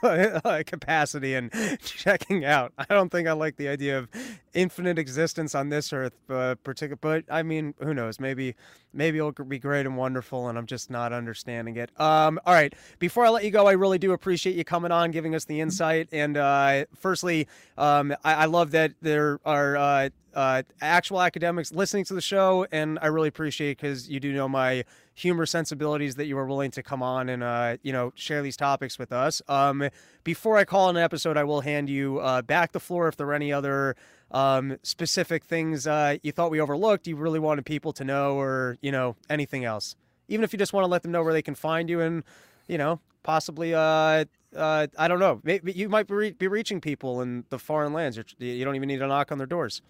[0.46, 1.52] a capacity and
[1.84, 2.74] checking out.
[2.78, 4.10] I don't think I like the idea of
[4.54, 6.98] infinite existence on this earth, uh, but particular.
[7.00, 8.20] But I mean, who knows?
[8.20, 8.56] Maybe
[8.94, 11.89] maybe it'll be great and wonderful, and I'm just not understanding it.
[12.00, 12.74] Um, all right.
[13.00, 15.60] Before I let you go, I really do appreciate you coming on, giving us the
[15.60, 16.10] insight.
[16.12, 22.06] And uh, firstly, um, I, I love that there are uh, uh, actual academics listening
[22.06, 24.84] to the show, and I really appreciate because you do know my
[25.16, 28.58] humor sensibilities that you were willing to come on and uh, you know share these
[28.58, 29.41] topics with us.
[29.48, 29.89] Um,
[30.24, 33.28] before I call an episode, I will hand you uh, back the floor if there
[33.28, 33.96] are any other
[34.34, 38.78] um, specific things uh, you thought we overlooked, you really wanted people to know, or
[38.82, 39.96] you know anything else.
[40.28, 42.24] Even if you just want to let them know where they can find you, and
[42.68, 43.74] you know possibly.
[43.74, 44.26] Uh,
[44.56, 45.42] uh, I don't know.
[45.44, 48.18] Maybe you might be, re- be reaching people in the foreign lands.
[48.18, 49.82] You're, you don't even need to knock on their doors.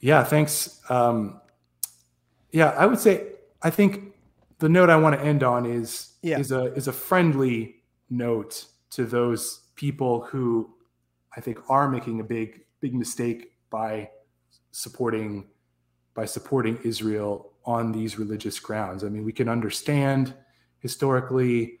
[0.00, 0.80] Yeah, thanks.
[0.88, 1.40] Um,
[2.50, 3.28] yeah, I would say
[3.62, 4.14] I think
[4.58, 6.38] the note I want to end on is Yeah.
[6.38, 7.76] is a is a friendly
[8.10, 10.70] note to those people who
[11.36, 14.10] I think are making a big big mistake by
[14.70, 15.32] supporting
[16.12, 19.02] by supporting Israel on these religious grounds.
[19.04, 20.34] I mean, we can understand
[20.80, 21.78] historically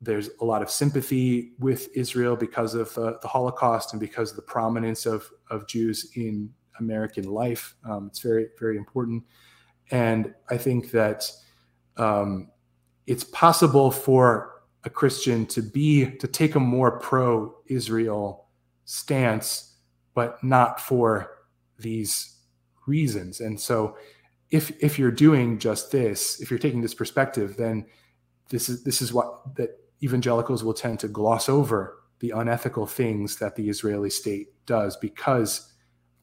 [0.00, 4.36] there's a lot of sympathy with Israel because of uh, the Holocaust and because of
[4.36, 7.76] the prominence of of Jews in American life.
[7.88, 9.22] Um, it's very very important,
[9.92, 11.30] and I think that
[11.96, 12.50] um,
[13.06, 18.48] it's possible for a Christian to be to take a more pro-Israel
[18.84, 19.73] stance,
[20.14, 21.30] but not for
[21.78, 22.36] these
[22.86, 23.40] reasons.
[23.40, 23.96] And so,
[24.50, 27.86] if if you're doing just this, if you're taking this perspective, then
[28.48, 33.36] this is this is what that evangelicals will tend to gloss over the unethical things
[33.36, 35.72] that the Israeli state does because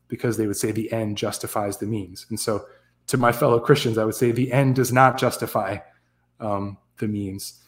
[0.08, 2.26] because they would say the end justifies the means.
[2.30, 2.66] And so,
[3.08, 5.78] to my fellow Christians, I would say the end does not justify
[6.40, 7.62] um, the means.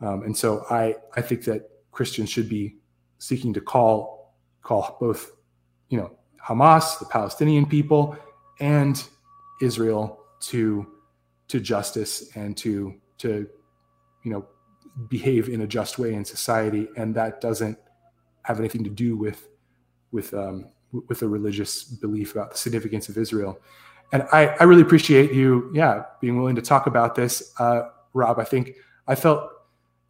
[0.00, 2.76] Um, and so, I I think that Christians should be
[3.18, 5.30] seeking to call call both,
[5.88, 6.10] you know,
[6.44, 8.16] Hamas, the Palestinian people,
[8.60, 9.02] and
[9.60, 10.86] Israel to
[11.48, 13.46] to justice and to to
[14.22, 14.46] you know
[15.08, 17.78] behave in a just way in society, and that doesn't
[18.42, 19.48] have anything to do with
[20.12, 20.66] with um,
[21.08, 23.58] with a religious belief about the significance of Israel.
[24.12, 28.38] And I, I really appreciate you, yeah, being willing to talk about this, uh, Rob.
[28.38, 28.76] I think
[29.08, 29.50] I felt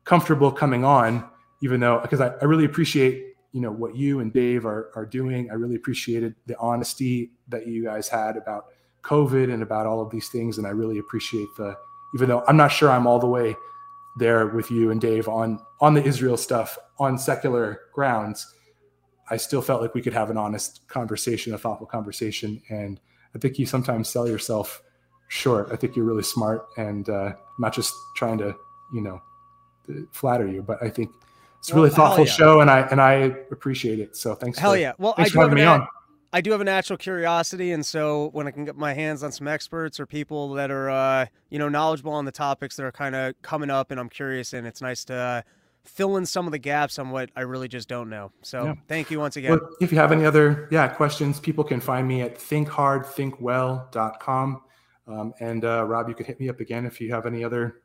[0.04, 1.24] comfortable coming on,
[1.62, 5.07] even though because I, I really appreciate you know what you and Dave are are
[5.07, 5.48] doing.
[5.50, 8.66] I really appreciated the honesty that you guys had about
[9.05, 11.76] COVID and about all of these things, and I really appreciate the
[12.16, 13.55] even though I'm not sure I'm all the way
[14.18, 18.52] there with you and Dave on on the Israel stuff on secular grounds.
[19.30, 23.00] I still felt like we could have an honest conversation, a thoughtful conversation, and
[23.36, 24.82] I think you sometimes sell yourself
[25.28, 25.68] short.
[25.72, 28.55] I think you're really smart and uh, not just trying to,
[28.92, 29.22] you know,
[30.12, 31.11] flatter you, but I think
[31.64, 32.32] it's a really hell thoughtful yeah.
[32.32, 33.12] show, and I and I
[33.50, 34.14] appreciate it.
[34.16, 34.58] So thanks.
[34.58, 34.92] Hell for, yeah!
[34.98, 35.88] Well, thanks I for do have an me a- on.
[36.34, 39.32] I do have a natural curiosity, and so when I can get my hands on
[39.32, 42.92] some experts or people that are, uh, you know, knowledgeable on the topics that are
[42.92, 45.42] kind of coming up, and I'm curious, and it's nice to uh,
[45.84, 48.32] fill in some of the gaps on what I really just don't know.
[48.42, 48.74] So Yeah.
[48.88, 49.52] thank you once again.
[49.52, 54.60] Well, if you have any other yeah questions, people can find me at thinkhardthinkwell.com.
[55.06, 57.82] Um, and uh, Rob, you could hit me up again if you have any other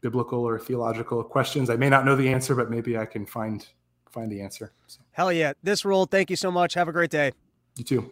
[0.00, 1.70] biblical or theological questions.
[1.70, 3.66] I may not know the answer, but maybe I can find
[4.10, 4.72] find the answer.
[4.86, 5.52] So, Hell yeah!
[5.62, 6.06] This rule.
[6.06, 6.74] Thank you so much.
[6.74, 7.32] Have a great day.
[7.76, 8.10] you too.